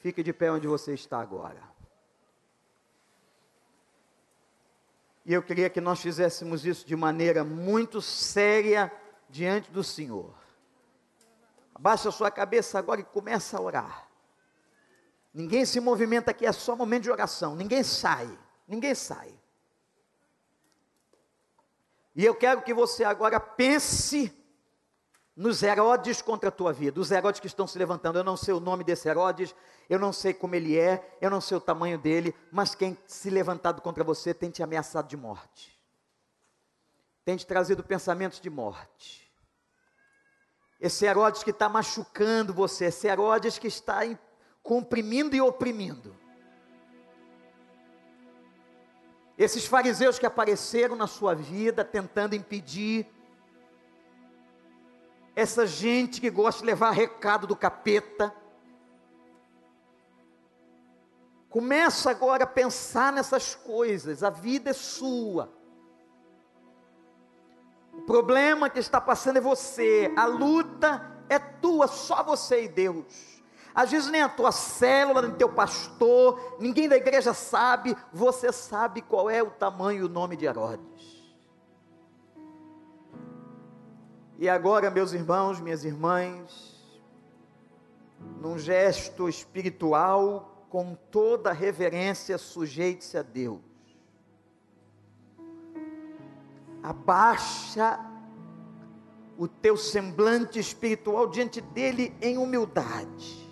Fique 0.00 0.22
de 0.22 0.32
pé 0.32 0.50
onde 0.50 0.66
você 0.66 0.94
está 0.94 1.20
agora. 1.20 1.62
E 5.24 5.32
eu 5.32 5.42
queria 5.42 5.68
que 5.68 5.80
nós 5.80 6.00
fizéssemos 6.00 6.64
isso 6.64 6.86
de 6.86 6.96
maneira 6.96 7.44
muito 7.44 8.00
séria 8.00 8.90
diante 9.28 9.70
do 9.70 9.84
Senhor. 9.84 10.34
Abaixa 11.74 12.08
a 12.08 12.12
sua 12.12 12.30
cabeça 12.30 12.78
agora 12.78 13.00
e 13.00 13.04
começa 13.04 13.58
a 13.58 13.60
orar. 13.60 14.08
Ninguém 15.32 15.64
se 15.64 15.78
movimenta 15.78 16.30
aqui, 16.30 16.44
é 16.44 16.52
só 16.52 16.74
momento 16.74 17.04
de 17.04 17.10
oração. 17.10 17.54
Ninguém 17.54 17.82
sai. 17.82 18.38
Ninguém 18.66 18.94
sai. 18.94 19.32
E 22.16 22.24
eu 22.24 22.34
quero 22.34 22.62
que 22.62 22.74
você 22.74 23.04
agora 23.04 23.38
pense 23.38 24.34
nos 25.36 25.62
Herodes 25.62 26.20
contra 26.20 26.48
a 26.48 26.52
tua 26.52 26.72
vida, 26.72 27.00
os 27.00 27.10
Herodes 27.10 27.40
que 27.40 27.46
estão 27.46 27.66
se 27.66 27.78
levantando. 27.78 28.18
Eu 28.18 28.24
não 28.24 28.36
sei 28.36 28.52
o 28.52 28.60
nome 28.60 28.84
desse 28.84 29.08
Herodes, 29.08 29.54
eu 29.88 29.98
não 29.98 30.12
sei 30.12 30.34
como 30.34 30.54
ele 30.54 30.78
é, 30.78 31.16
eu 31.20 31.30
não 31.30 31.40
sei 31.40 31.56
o 31.56 31.60
tamanho 31.60 31.98
dele, 31.98 32.34
mas 32.50 32.74
quem 32.74 32.98
se 33.06 33.30
levantado 33.30 33.80
contra 33.80 34.04
você 34.04 34.34
tem 34.34 34.50
te 34.50 34.62
ameaçado 34.62 35.08
de 35.08 35.16
morte, 35.16 35.78
tem 37.24 37.36
te 37.36 37.46
trazido 37.46 37.82
pensamentos 37.82 38.40
de 38.40 38.50
morte. 38.50 39.30
Esse 40.80 41.04
Herodes 41.04 41.42
que 41.42 41.50
está 41.50 41.68
machucando 41.68 42.54
você, 42.54 42.86
esse 42.86 43.06
Herodes 43.06 43.58
que 43.58 43.68
está 43.68 44.00
comprimindo 44.62 45.36
e 45.36 45.40
oprimindo. 45.40 46.16
Esses 49.36 49.64
fariseus 49.64 50.18
que 50.18 50.26
apareceram 50.26 50.96
na 50.96 51.06
sua 51.06 51.34
vida 51.34 51.82
tentando 51.82 52.34
impedir, 52.34 53.06
essa 55.40 55.66
gente 55.66 56.20
que 56.20 56.28
gosta 56.28 56.60
de 56.60 56.66
levar 56.66 56.90
recado 56.90 57.46
do 57.46 57.56
capeta, 57.56 58.34
começa 61.48 62.10
agora 62.10 62.44
a 62.44 62.46
pensar 62.46 63.10
nessas 63.10 63.54
coisas, 63.54 64.22
a 64.22 64.28
vida 64.28 64.68
é 64.68 64.74
sua. 64.74 65.50
O 67.94 68.02
problema 68.02 68.68
que 68.68 68.78
está 68.78 69.00
passando 69.00 69.38
é 69.38 69.40
você, 69.40 70.12
a 70.14 70.26
luta 70.26 71.10
é 71.28 71.38
tua, 71.38 71.88
só 71.88 72.22
você 72.22 72.64
e 72.64 72.68
Deus. 72.68 73.40
Às 73.74 73.90
vezes 73.90 74.10
nem 74.10 74.20
a 74.20 74.28
tua 74.28 74.52
célula, 74.52 75.22
nem 75.22 75.32
teu 75.32 75.48
pastor, 75.48 76.56
ninguém 76.60 76.86
da 76.86 76.96
igreja 76.96 77.32
sabe, 77.32 77.96
você 78.12 78.52
sabe 78.52 79.00
qual 79.00 79.30
é 79.30 79.42
o 79.42 79.50
tamanho 79.50 80.00
e 80.00 80.04
o 80.04 80.08
nome 80.08 80.36
de 80.36 80.44
Herodes. 80.44 80.99
E 84.40 84.48
agora, 84.48 84.90
meus 84.90 85.12
irmãos, 85.12 85.60
minhas 85.60 85.84
irmãs, 85.84 86.74
num 88.40 88.58
gesto 88.58 89.28
espiritual, 89.28 90.64
com 90.70 90.94
toda 91.10 91.52
reverência, 91.52 92.38
sujeite-se 92.38 93.18
a 93.18 93.22
Deus. 93.22 93.60
Abaixa 96.82 98.00
o 99.36 99.46
teu 99.46 99.76
semblante 99.76 100.58
espiritual 100.58 101.26
diante 101.26 101.60
dele 101.60 102.16
em 102.22 102.38
humildade. 102.38 103.46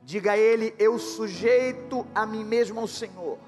Diga 0.00 0.32
a 0.32 0.38
Ele: 0.38 0.74
Eu 0.78 0.98
sujeito 0.98 2.06
a 2.14 2.24
mim 2.24 2.42
mesmo 2.42 2.80
ao 2.80 2.88
Senhor. 2.88 3.38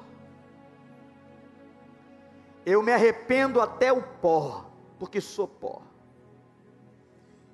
Eu 2.66 2.82
me 2.82 2.92
arrependo 2.92 3.58
até 3.58 3.90
o 3.90 4.02
pó, 4.02 4.73
porque 4.98 5.20
sou 5.20 5.46
pó. 5.48 5.82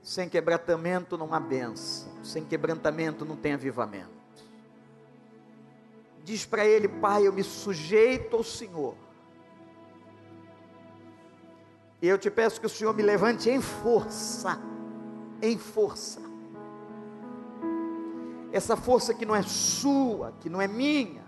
Sem 0.02 0.28
quebrantamento 0.28 1.18
não 1.18 1.32
há 1.34 1.40
bênção, 1.40 2.10
sem 2.24 2.44
quebrantamento 2.44 3.24
não 3.24 3.36
tem 3.36 3.52
avivamento. 3.52 4.20
Diz 6.24 6.46
para 6.46 6.64
ele, 6.64 6.88
Pai, 6.88 7.26
eu 7.26 7.32
me 7.32 7.42
sujeito 7.42 8.36
ao 8.36 8.44
Senhor. 8.44 8.94
E 12.00 12.08
eu 12.08 12.16
te 12.16 12.30
peço 12.30 12.60
que 12.60 12.66
o 12.66 12.70
Senhor 12.70 12.94
me 12.94 13.02
levante 13.02 13.50
em 13.50 13.60
força, 13.60 14.58
em 15.42 15.58
força 15.58 16.30
essa 18.52 18.76
força 18.76 19.14
que 19.14 19.24
não 19.24 19.34
é 19.34 19.42
sua, 19.42 20.32
que 20.40 20.48
não 20.48 20.60
é 20.60 20.66
minha, 20.66 21.22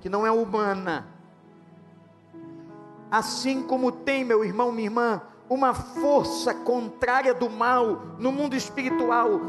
que 0.00 0.08
não 0.08 0.26
é 0.26 0.30
humana. 0.30 1.06
Assim 3.10 3.62
como 3.62 3.92
tem, 3.92 4.24
meu 4.24 4.44
irmão, 4.44 4.72
minha 4.72 4.86
irmã, 4.88 5.22
uma 5.48 5.72
força 5.72 6.52
contrária 6.52 7.32
do 7.32 7.48
mal 7.48 8.02
no 8.18 8.32
mundo 8.32 8.56
espiritual, 8.56 9.40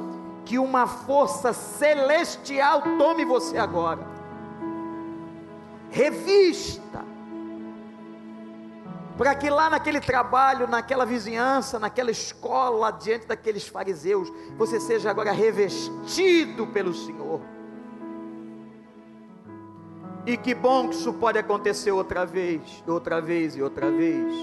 que 0.46 0.60
uma 0.60 0.86
força 0.86 1.54
celestial 1.54 2.82
tome 2.98 3.26
você 3.26 3.58
agora. 3.58 4.08
Revista 5.90 7.08
para 9.18 9.34
que 9.34 9.50
lá 9.50 9.70
naquele 9.70 10.00
trabalho, 10.00 10.68
naquela 10.68 11.04
vizinhança, 11.06 11.80
naquela 11.80 12.12
escola, 12.12 12.92
diante 12.92 13.26
daqueles 13.26 13.68
fariseus, 13.68 14.32
você 14.56 14.80
seja 14.80 15.10
agora 15.10 15.32
revestido 15.32 16.68
pelo 16.68 16.94
Senhor. 16.94 17.42
E 20.28 20.36
que 20.36 20.54
bom 20.54 20.90
que 20.90 20.96
isso 20.96 21.14
pode 21.14 21.40
acontecer 21.40 21.90
outra 21.90 22.26
vez, 22.26 22.84
outra 22.86 23.22
vez 23.22 23.56
e 23.56 23.62
outra 23.62 23.90
vez. 23.90 24.36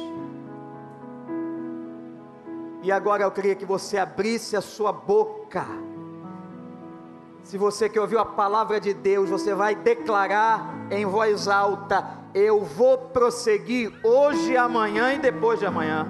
E 2.83 2.91
agora 2.91 3.25
eu 3.25 3.31
queria 3.31 3.55
que 3.55 3.67
você 3.67 3.99
abrisse 3.99 4.57
a 4.57 4.63
sua 4.63 4.91
boca. 4.91 5.67
Se 7.43 7.59
você 7.59 7.87
que 7.91 8.01
ouviu 8.01 8.19
a 8.19 8.25
palavra 8.25 8.81
de 8.81 8.95
Deus, 8.95 9.29
você 9.29 9.55
vai 9.55 9.75
declarar 9.75 10.75
em 10.91 11.05
voz 11.05 11.49
alta: 11.49 12.19
eu 12.33 12.65
vou 12.65 12.97
prosseguir 12.97 13.93
hoje, 14.03 14.57
amanhã 14.57 15.13
e 15.13 15.19
depois 15.19 15.59
de 15.59 15.67
amanhã. 15.67 16.09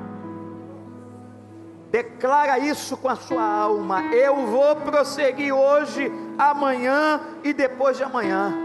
Declara 1.90 2.60
isso 2.60 2.96
com 2.96 3.08
a 3.08 3.16
sua 3.16 3.44
alma. 3.44 4.04
Eu 4.14 4.46
vou 4.46 4.76
prosseguir 4.76 5.52
hoje, 5.52 6.12
amanhã 6.38 7.20
e 7.42 7.52
depois 7.52 7.96
de 7.96 8.04
amanhã. 8.04 8.63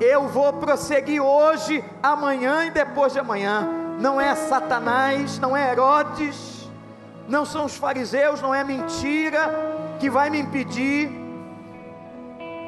Eu 0.00 0.28
vou 0.28 0.52
prosseguir 0.52 1.22
hoje, 1.22 1.84
amanhã 2.02 2.66
e 2.66 2.70
depois 2.70 3.12
de 3.12 3.18
amanhã. 3.18 3.68
Não 3.98 4.20
é 4.20 4.34
Satanás, 4.34 5.38
não 5.38 5.56
é 5.56 5.72
Herodes, 5.72 6.70
não 7.28 7.44
são 7.44 7.64
os 7.64 7.76
fariseus, 7.76 8.40
não 8.40 8.54
é 8.54 8.62
mentira 8.62 9.50
que 9.98 10.08
vai 10.08 10.30
me 10.30 10.38
impedir 10.38 11.28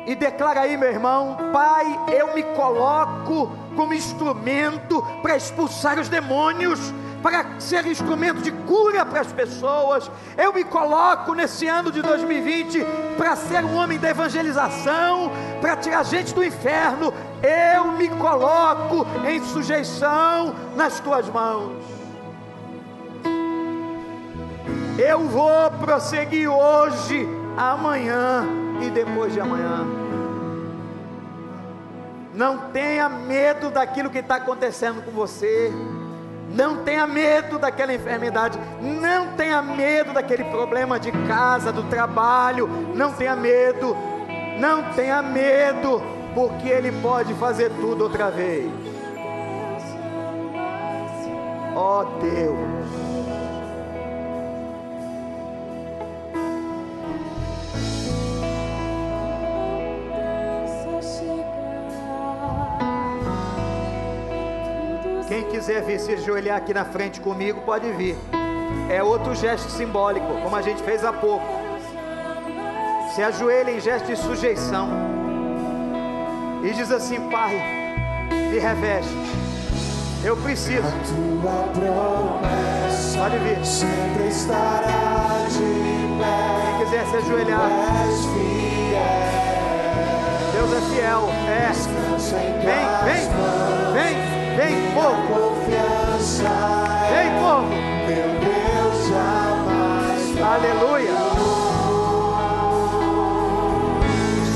e 0.07 0.15
declara 0.15 0.63
aí, 0.63 0.77
meu 0.77 0.89
irmão: 0.89 1.37
Pai, 1.53 1.87
eu 2.09 2.35
me 2.35 2.43
coloco 2.43 3.51
como 3.77 3.95
instrumento 3.95 5.03
para 5.23 5.37
expulsar 5.37 5.99
os 5.99 6.09
demônios, 6.09 6.93
para 7.23 7.61
ser 7.61 7.87
instrumento 7.87 8.41
de 8.41 8.51
cura 8.51 9.05
para 9.05 9.21
as 9.21 9.33
pessoas. 9.33 10.11
Eu 10.37 10.53
me 10.53 10.65
coloco 10.65 11.35
nesse 11.35 11.67
ano 11.67 11.91
de 11.91 12.03
2020 12.03 12.85
para 13.17 13.37
ser 13.37 13.65
um 13.65 13.77
homem 13.77 13.99
da 13.99 14.11
evangelização, 14.11 15.31
para 15.61 15.77
tirar 15.77 16.05
gente 16.05 16.35
do 16.35 16.45
inferno. 16.45 17.13
Eu 17.43 17.93
me 17.93 18.09
coloco 18.09 19.07
em 19.27 19.43
sujeição 19.45 20.55
nas 20.77 21.01
tuas 21.01 21.29
mãos. 21.29 22.01
Eu 24.99 25.21
vou 25.29 25.71
prosseguir 25.81 26.51
hoje, 26.51 27.27
amanhã 27.57 28.47
e 28.83 28.91
depois 28.91 29.33
de 29.33 29.41
amanhã. 29.41 29.87
Não 32.35 32.71
tenha 32.71 33.09
medo 33.09 33.71
daquilo 33.71 34.11
que 34.11 34.19
está 34.19 34.37
acontecendo 34.37 35.03
com 35.03 35.11
você. 35.11 35.73
Não 36.55 36.85
tenha 36.85 37.07
medo 37.07 37.59
daquela 37.59 37.95
enfermidade. 37.95 38.59
Não 38.81 39.37
tenha 39.37 39.63
medo 39.63 40.13
daquele 40.13 40.45
problema 40.45 40.99
de 40.99 41.13
casa, 41.27 41.73
do 41.73 41.85
trabalho. 41.85 42.69
Não 42.95 43.13
tenha 43.13 43.37
medo. 43.37 43.97
Não 44.59 44.93
tenha 44.93 45.23
medo, 45.23 46.03
porque 46.35 46.69
Ele 46.69 46.93
pode 47.01 47.33
fazer 47.35 47.71
tudo 47.81 48.05
outra 48.05 48.31
vez. 48.31 48.71
Ó 51.75 52.01
oh, 52.01 52.05
Deus. 52.21 53.00
Quem 65.31 65.45
quiser 65.45 65.85
vir 65.85 66.01
se 66.01 66.13
ajoelhar 66.15 66.57
aqui 66.57 66.75
na 66.75 66.85
frente 66.85 67.21
comigo, 67.21 67.61
pode 67.61 67.89
vir. 67.93 68.17
É 68.91 69.01
outro 69.01 69.33
gesto 69.33 69.71
simbólico, 69.71 70.27
como 70.43 70.57
a 70.57 70.61
gente 70.61 70.83
fez 70.83 71.05
há 71.05 71.13
pouco. 71.13 71.47
Se 73.15 73.23
ajoelha 73.23 73.71
em 73.71 73.79
gesto 73.79 74.07
de 74.07 74.17
sujeição. 74.17 74.89
E 76.65 76.71
diz 76.71 76.91
assim: 76.91 77.31
Pai, 77.31 77.55
me 78.51 78.59
reveste. 78.59 79.15
Eu 80.25 80.37
preciso. 80.37 80.83
Pode 83.17 83.39
vir. 83.39 83.65
Sempre 83.65 84.27
estará 84.27 85.47
de 85.49 85.59
pé. 86.19 86.77
Quem 86.77 86.87
quiser 86.87 87.07
se 87.07 87.17
ajoelhar. 87.19 87.71
Deus 90.53 90.73
é 90.73 90.81
fiel. 90.93 91.29
É. 91.47 91.71
Vem, 92.65 93.15
vem, 93.15 94.15
vem. 94.15 94.20
Vem, 94.57 94.93
povo. 94.93 95.61
Vem, 97.11 97.31
povo. 97.41 97.69
Meu 98.07 98.29
Deus 98.41 99.09
jamais. 99.09 100.23
Aleluia. 100.43 101.19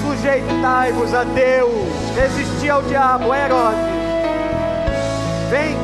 Sujeitai-vos 0.02 1.14
a 1.14 1.24
Deus. 1.24 1.72
Resisti 2.16 2.70
ao 2.70 2.82
diabo, 2.82 3.32
é 3.32 3.44
Herodes. 3.44 3.78
Vem. 5.50 5.76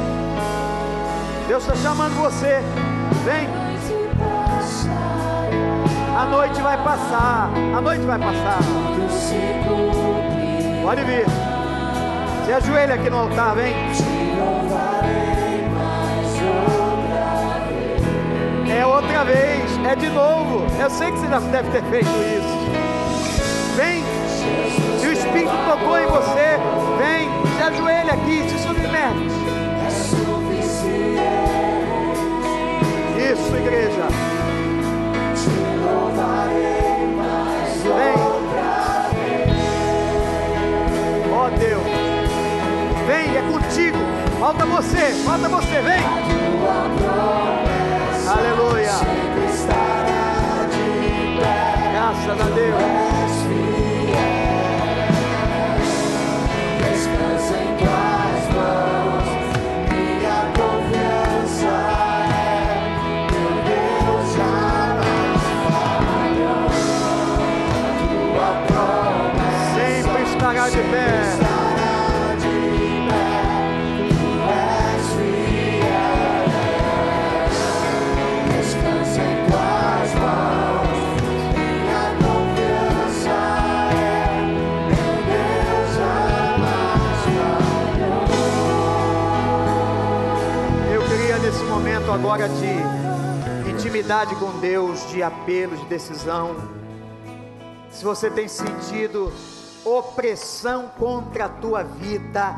Deus 1.47 1.63
está 1.63 1.77
chamando 1.77 2.15
você. 2.21 2.61
Vem. 3.25 3.49
A 6.17 6.25
noite 6.27 6.61
vai 6.61 6.77
passar. 6.83 7.51
A 7.77 7.81
noite 7.81 8.05
vai 8.05 8.19
passar. 8.19 8.59
Pode 10.83 11.05
vir. 11.05 11.50
Se 12.51 12.55
ajoelha 12.55 12.95
aqui 12.97 13.09
no 13.09 13.17
altar, 13.17 13.55
vem. 13.55 13.73
É 18.77 18.85
outra 18.85 19.23
vez, 19.23 19.71
É 19.89 19.95
de 19.95 20.09
novo. 20.09 20.67
Eu 20.81 20.91
sei 20.91 21.13
que 21.13 21.19
você 21.21 21.29
já 21.29 21.39
deve 21.39 21.71
ter 21.71 21.85
feito 21.85 22.09
isso. 22.09 23.77
Vem. 23.77 24.03
Se 24.99 25.07
o 25.07 25.13
Espírito 25.13 25.53
tocou 25.65 25.97
em 25.97 26.07
você, 26.07 26.59
vem. 26.99 27.31
Se 27.57 27.63
ajoelha 27.63 28.15
aqui, 28.15 28.43
se 28.51 28.59
submete. 28.59 29.29
Isso, 33.33 33.57
igreja. 33.57 34.30
Contigo. 43.71 43.99
Falta 44.39 44.67
você, 44.67 45.13
falta 45.25 45.49
você, 45.49 45.81
vem. 45.81 46.01
Aleluia. 48.29 48.91
Graças 51.93 52.41
a 52.41 52.51
Deus. 52.55 53.00
Deus, 94.61 95.09
de 95.11 95.23
apelo, 95.23 95.77
de 95.77 95.85
decisão. 95.87 96.55
Se 97.91 98.05
você 98.05 98.31
tem 98.31 98.47
sentido 98.47 99.33
opressão 99.85 100.89
contra 100.99 101.47
a 101.47 101.49
tua 101.49 101.83
vida, 101.83 102.55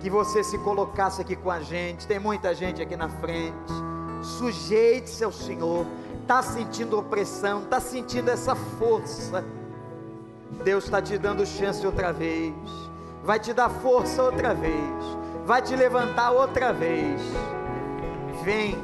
que 0.00 0.08
você 0.08 0.42
se 0.42 0.58
colocasse 0.58 1.20
aqui 1.20 1.36
com 1.36 1.50
a 1.50 1.60
gente. 1.60 2.06
Tem 2.06 2.18
muita 2.18 2.54
gente 2.54 2.80
aqui 2.80 2.96
na 2.96 3.08
frente. 3.08 3.72
Sujeite-se 4.22 5.22
ao 5.22 5.32
Senhor. 5.32 5.86
Está 6.22 6.42
sentindo 6.42 6.98
opressão, 6.98 7.62
está 7.62 7.80
sentindo 7.80 8.30
essa 8.30 8.54
força. 8.54 9.44
Deus 10.64 10.84
está 10.84 11.00
te 11.02 11.18
dando 11.18 11.44
chance 11.46 11.84
outra 11.86 12.12
vez. 12.12 12.54
Vai 13.22 13.38
te 13.38 13.52
dar 13.52 13.68
força 13.68 14.22
outra 14.22 14.54
vez. 14.54 15.04
Vai 15.44 15.60
te 15.60 15.74
levantar 15.76 16.30
outra 16.30 16.72
vez. 16.72 17.20
Vem 18.42 18.78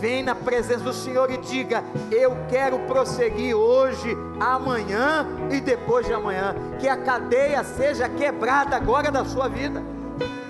Vem 0.00 0.22
na 0.22 0.34
presença 0.34 0.84
do 0.84 0.92
Senhor 0.92 1.30
e 1.30 1.36
diga: 1.38 1.82
Eu 2.10 2.36
quero 2.48 2.78
prosseguir 2.80 3.54
hoje, 3.54 4.16
amanhã 4.40 5.26
e 5.50 5.60
depois 5.60 6.06
de 6.06 6.12
amanhã. 6.12 6.54
Que 6.78 6.88
a 6.88 6.96
cadeia 6.96 7.62
seja 7.64 8.08
quebrada 8.08 8.76
agora 8.76 9.10
da 9.10 9.24
sua 9.24 9.48
vida. 9.48 9.82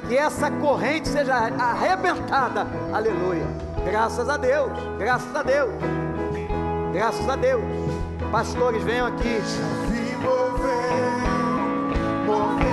Que 0.08 0.16
essa 0.16 0.50
corrente 0.50 1.08
seja 1.08 1.34
arrebentada. 1.34 2.66
Aleluia. 2.92 3.46
Graças 3.84 4.28
a 4.28 4.36
Deus. 4.36 4.72
Graças 4.98 5.34
a 5.34 5.42
Deus. 5.42 5.70
Graças 6.92 7.28
a 7.28 7.36
Deus. 7.36 7.62
Pastores, 8.30 8.82
venham 8.82 9.06
aqui. 9.06 9.40
mover, 10.20 10.66
mover 12.26 12.63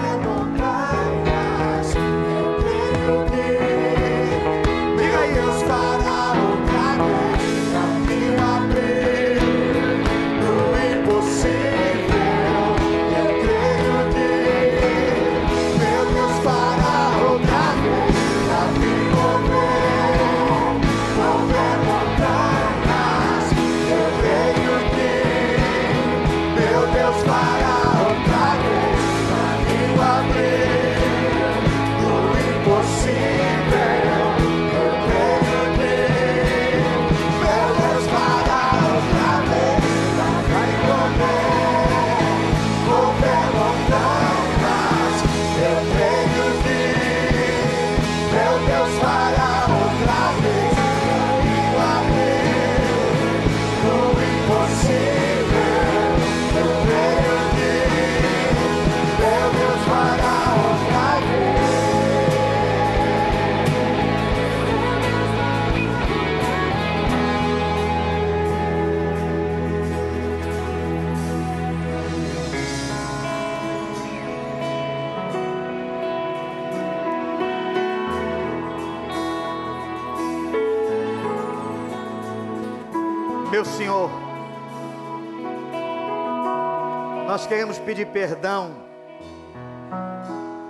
queremos 87.62 87.78
pedir 87.78 88.07
perdão, 88.07 88.74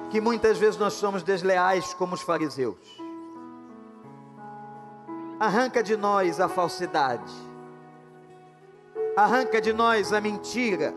que 0.10 0.20
muitas 0.20 0.58
vezes 0.58 0.78
nós 0.78 0.92
somos 0.92 1.24
desleais 1.24 1.94
como 1.94 2.16
os 2.16 2.22
fariseus. 2.22 3.02
Arranca 5.40 5.82
de 5.82 5.96
nós 5.96 6.42
a 6.42 6.50
falsidade, 6.50 7.32
arranca 9.16 9.62
de 9.62 9.72
nós 9.72 10.12
a 10.12 10.20
mentira, 10.20 10.94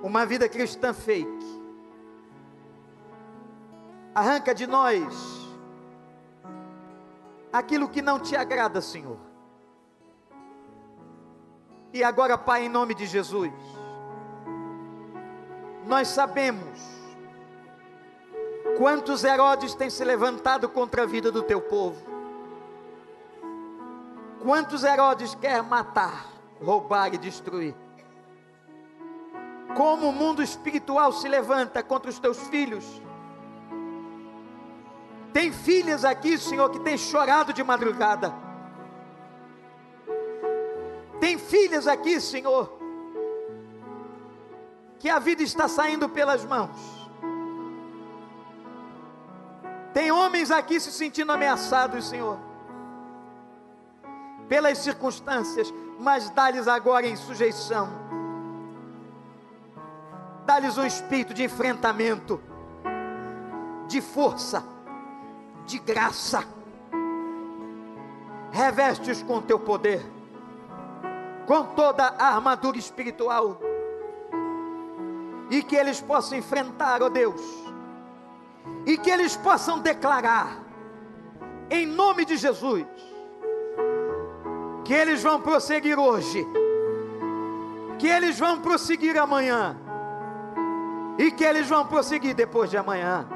uma 0.00 0.24
vida 0.24 0.48
cristã 0.48 0.94
fake. 0.94 1.60
Arranca 4.14 4.54
de 4.54 4.68
nós 4.68 5.12
aquilo 7.52 7.88
que 7.88 8.00
não 8.00 8.20
te 8.20 8.36
agrada, 8.36 8.80
Senhor. 8.80 9.18
E 11.92 12.04
agora, 12.04 12.38
Pai, 12.38 12.66
em 12.66 12.68
nome 12.68 12.94
de 12.94 13.04
Jesus, 13.04 13.52
nós 15.88 16.08
sabemos 16.08 16.78
quantos 18.76 19.24
Herodes 19.24 19.74
têm 19.74 19.88
se 19.88 20.04
levantado 20.04 20.68
contra 20.68 21.04
a 21.04 21.06
vida 21.06 21.32
do 21.32 21.42
teu 21.42 21.62
povo. 21.62 21.96
Quantos 24.42 24.84
Herodes 24.84 25.34
quer 25.34 25.62
matar, 25.62 26.26
roubar 26.62 27.14
e 27.14 27.18
destruir. 27.18 27.74
Como 29.74 30.10
o 30.10 30.12
mundo 30.12 30.42
espiritual 30.42 31.10
se 31.10 31.26
levanta 31.26 31.82
contra 31.82 32.10
os 32.10 32.18
teus 32.18 32.38
filhos. 32.48 32.84
Tem 35.32 35.50
filhas 35.50 36.04
aqui, 36.04 36.36
Senhor, 36.36 36.68
que 36.68 36.80
têm 36.80 36.98
chorado 36.98 37.52
de 37.52 37.64
madrugada. 37.64 38.34
Tem 41.18 41.38
filhas 41.38 41.88
aqui, 41.88 42.20
Senhor, 42.20 42.77
que 44.98 45.08
a 45.08 45.18
vida 45.18 45.42
está 45.42 45.68
saindo 45.68 46.08
pelas 46.08 46.44
mãos. 46.44 46.98
Tem 49.92 50.12
homens 50.12 50.50
aqui 50.50 50.78
se 50.78 50.92
sentindo 50.92 51.32
ameaçados, 51.32 52.08
Senhor, 52.08 52.38
pelas 54.48 54.78
circunstâncias, 54.78 55.72
mas 55.98 56.30
dá-lhes 56.30 56.68
agora 56.68 57.06
em 57.06 57.16
sujeição. 57.16 57.88
Dá-lhes 60.44 60.78
um 60.78 60.86
espírito 60.86 61.34
de 61.34 61.44
enfrentamento, 61.44 62.40
de 63.86 64.00
força, 64.00 64.64
de 65.66 65.78
graça. 65.78 66.44
reveste-os 68.50 69.22
com 69.22 69.42
teu 69.42 69.60
poder, 69.60 70.04
com 71.46 71.64
toda 71.64 72.04
a 72.18 72.34
armadura 72.34 72.78
espiritual, 72.78 73.60
e 75.50 75.62
que 75.62 75.76
eles 75.76 76.00
possam 76.00 76.38
enfrentar, 76.38 77.02
ó 77.02 77.06
oh 77.06 77.10
Deus, 77.10 77.40
e 78.84 78.96
que 78.96 79.10
eles 79.10 79.36
possam 79.36 79.78
declarar, 79.78 80.58
em 81.70 81.86
nome 81.86 82.24
de 82.24 82.36
Jesus, 82.36 82.86
que 84.84 84.92
eles 84.92 85.22
vão 85.22 85.40
prosseguir 85.40 85.98
hoje, 85.98 86.46
que 87.98 88.06
eles 88.06 88.38
vão 88.38 88.60
prosseguir 88.60 89.18
amanhã, 89.18 89.76
e 91.18 91.30
que 91.30 91.44
eles 91.44 91.68
vão 91.68 91.86
prosseguir 91.86 92.34
depois 92.34 92.70
de 92.70 92.76
amanhã, 92.76 93.26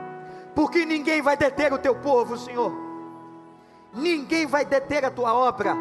porque 0.55 0.85
ninguém 0.85 1.21
vai 1.21 1.37
deter 1.37 1.73
o 1.73 1.79
teu 1.79 1.95
povo, 1.95 2.37
Senhor, 2.37 2.73
ninguém 3.93 4.47
vai 4.47 4.65
deter 4.65 5.05
a 5.05 5.11
tua 5.11 5.35
obra, 5.35 5.75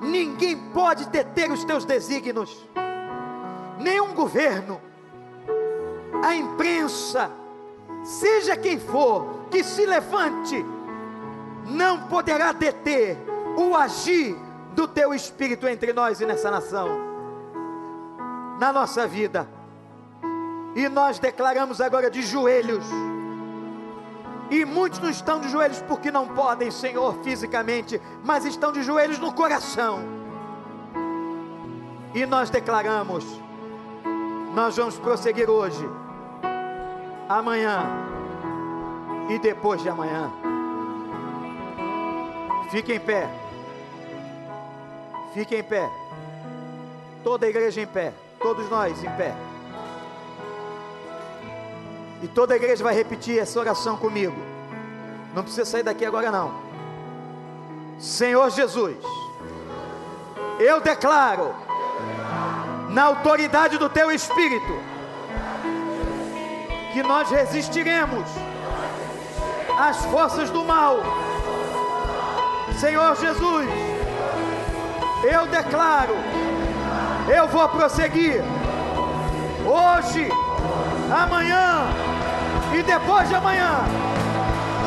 ninguém 0.00 0.56
pode 0.72 1.08
deter 1.08 1.50
os 1.50 1.64
teus 1.64 1.84
desígnios, 1.84 2.68
nenhum 3.78 4.12
governo, 4.12 4.80
a 6.22 6.34
imprensa, 6.34 7.30
seja 8.02 8.56
quem 8.56 8.78
for 8.78 9.46
que 9.50 9.62
se 9.62 9.84
levante, 9.86 10.64
não 11.66 12.06
poderá 12.08 12.52
deter 12.52 13.16
o 13.56 13.74
agir 13.74 14.36
do 14.72 14.86
teu 14.86 15.14
espírito 15.14 15.66
entre 15.66 15.92
nós 15.92 16.20
e 16.20 16.26
nessa 16.26 16.50
nação, 16.50 16.88
na 18.58 18.72
nossa 18.72 19.06
vida. 19.06 19.48
E 20.74 20.88
nós 20.88 21.18
declaramos 21.18 21.80
agora 21.80 22.10
de 22.10 22.22
joelhos. 22.22 22.84
E 24.50 24.64
muitos 24.64 25.00
não 25.00 25.10
estão 25.10 25.40
de 25.40 25.48
joelhos 25.48 25.80
porque 25.88 26.10
não 26.10 26.28
podem, 26.28 26.70
Senhor, 26.70 27.16
fisicamente, 27.24 28.00
mas 28.22 28.44
estão 28.44 28.70
de 28.70 28.82
joelhos 28.82 29.18
no 29.18 29.32
coração. 29.32 30.00
E 32.14 32.24
nós 32.26 32.50
declaramos: 32.50 33.24
nós 34.56 34.74
vamos 34.74 34.98
prosseguir 34.98 35.50
hoje, 35.50 35.86
amanhã 37.28 37.82
e 39.28 39.38
depois 39.38 39.82
de 39.82 39.88
amanhã. 39.90 40.32
Fique 42.70 42.94
em 42.94 42.98
pé. 42.98 43.28
Fique 45.34 45.54
em 45.54 45.62
pé. 45.62 45.86
Toda 47.22 47.44
a 47.44 47.50
igreja 47.50 47.82
em 47.82 47.86
pé. 47.86 48.14
Todos 48.40 48.70
nós 48.70 49.04
em 49.04 49.10
pé. 49.10 49.34
E 52.22 52.28
toda 52.28 52.54
a 52.54 52.56
igreja 52.56 52.82
vai 52.82 52.94
repetir 52.94 53.38
essa 53.38 53.60
oração 53.60 53.98
comigo. 53.98 54.40
Não 55.34 55.42
precisa 55.42 55.66
sair 55.66 55.82
daqui 55.82 56.06
agora 56.06 56.30
não. 56.30 56.62
Senhor 57.98 58.48
Jesus, 58.48 58.96
eu 60.58 60.80
declaro, 60.80 61.54
na 62.96 63.04
autoridade 63.04 63.76
do 63.76 63.90
Teu 63.90 64.10
Espírito, 64.10 64.80
que 66.94 67.02
nós 67.02 67.30
resistiremos 67.30 68.26
às 69.78 70.02
forças 70.06 70.48
do 70.48 70.64
mal 70.64 71.02
Senhor 72.80 73.14
Jesus, 73.16 73.68
eu 75.24 75.46
declaro, 75.48 76.16
eu 77.28 77.46
vou 77.48 77.68
prosseguir 77.68 78.42
hoje, 79.66 80.30
amanhã 81.10 81.88
e 82.78 82.82
depois 82.82 83.28
de 83.28 83.34
amanhã. 83.34 83.80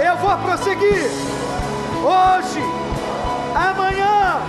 Eu 0.03 0.17
vou 0.17 0.35
prosseguir 0.39 1.11
hoje, 2.01 2.63
amanhã 3.53 4.41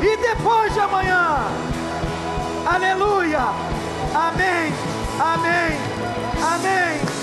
e 0.00 0.16
depois 0.16 0.72
de 0.72 0.80
amanhã. 0.80 1.67
Aleluia. 2.68 3.40
Amém. 4.14 4.74
Amém. 5.18 5.78
Amém. 6.52 7.17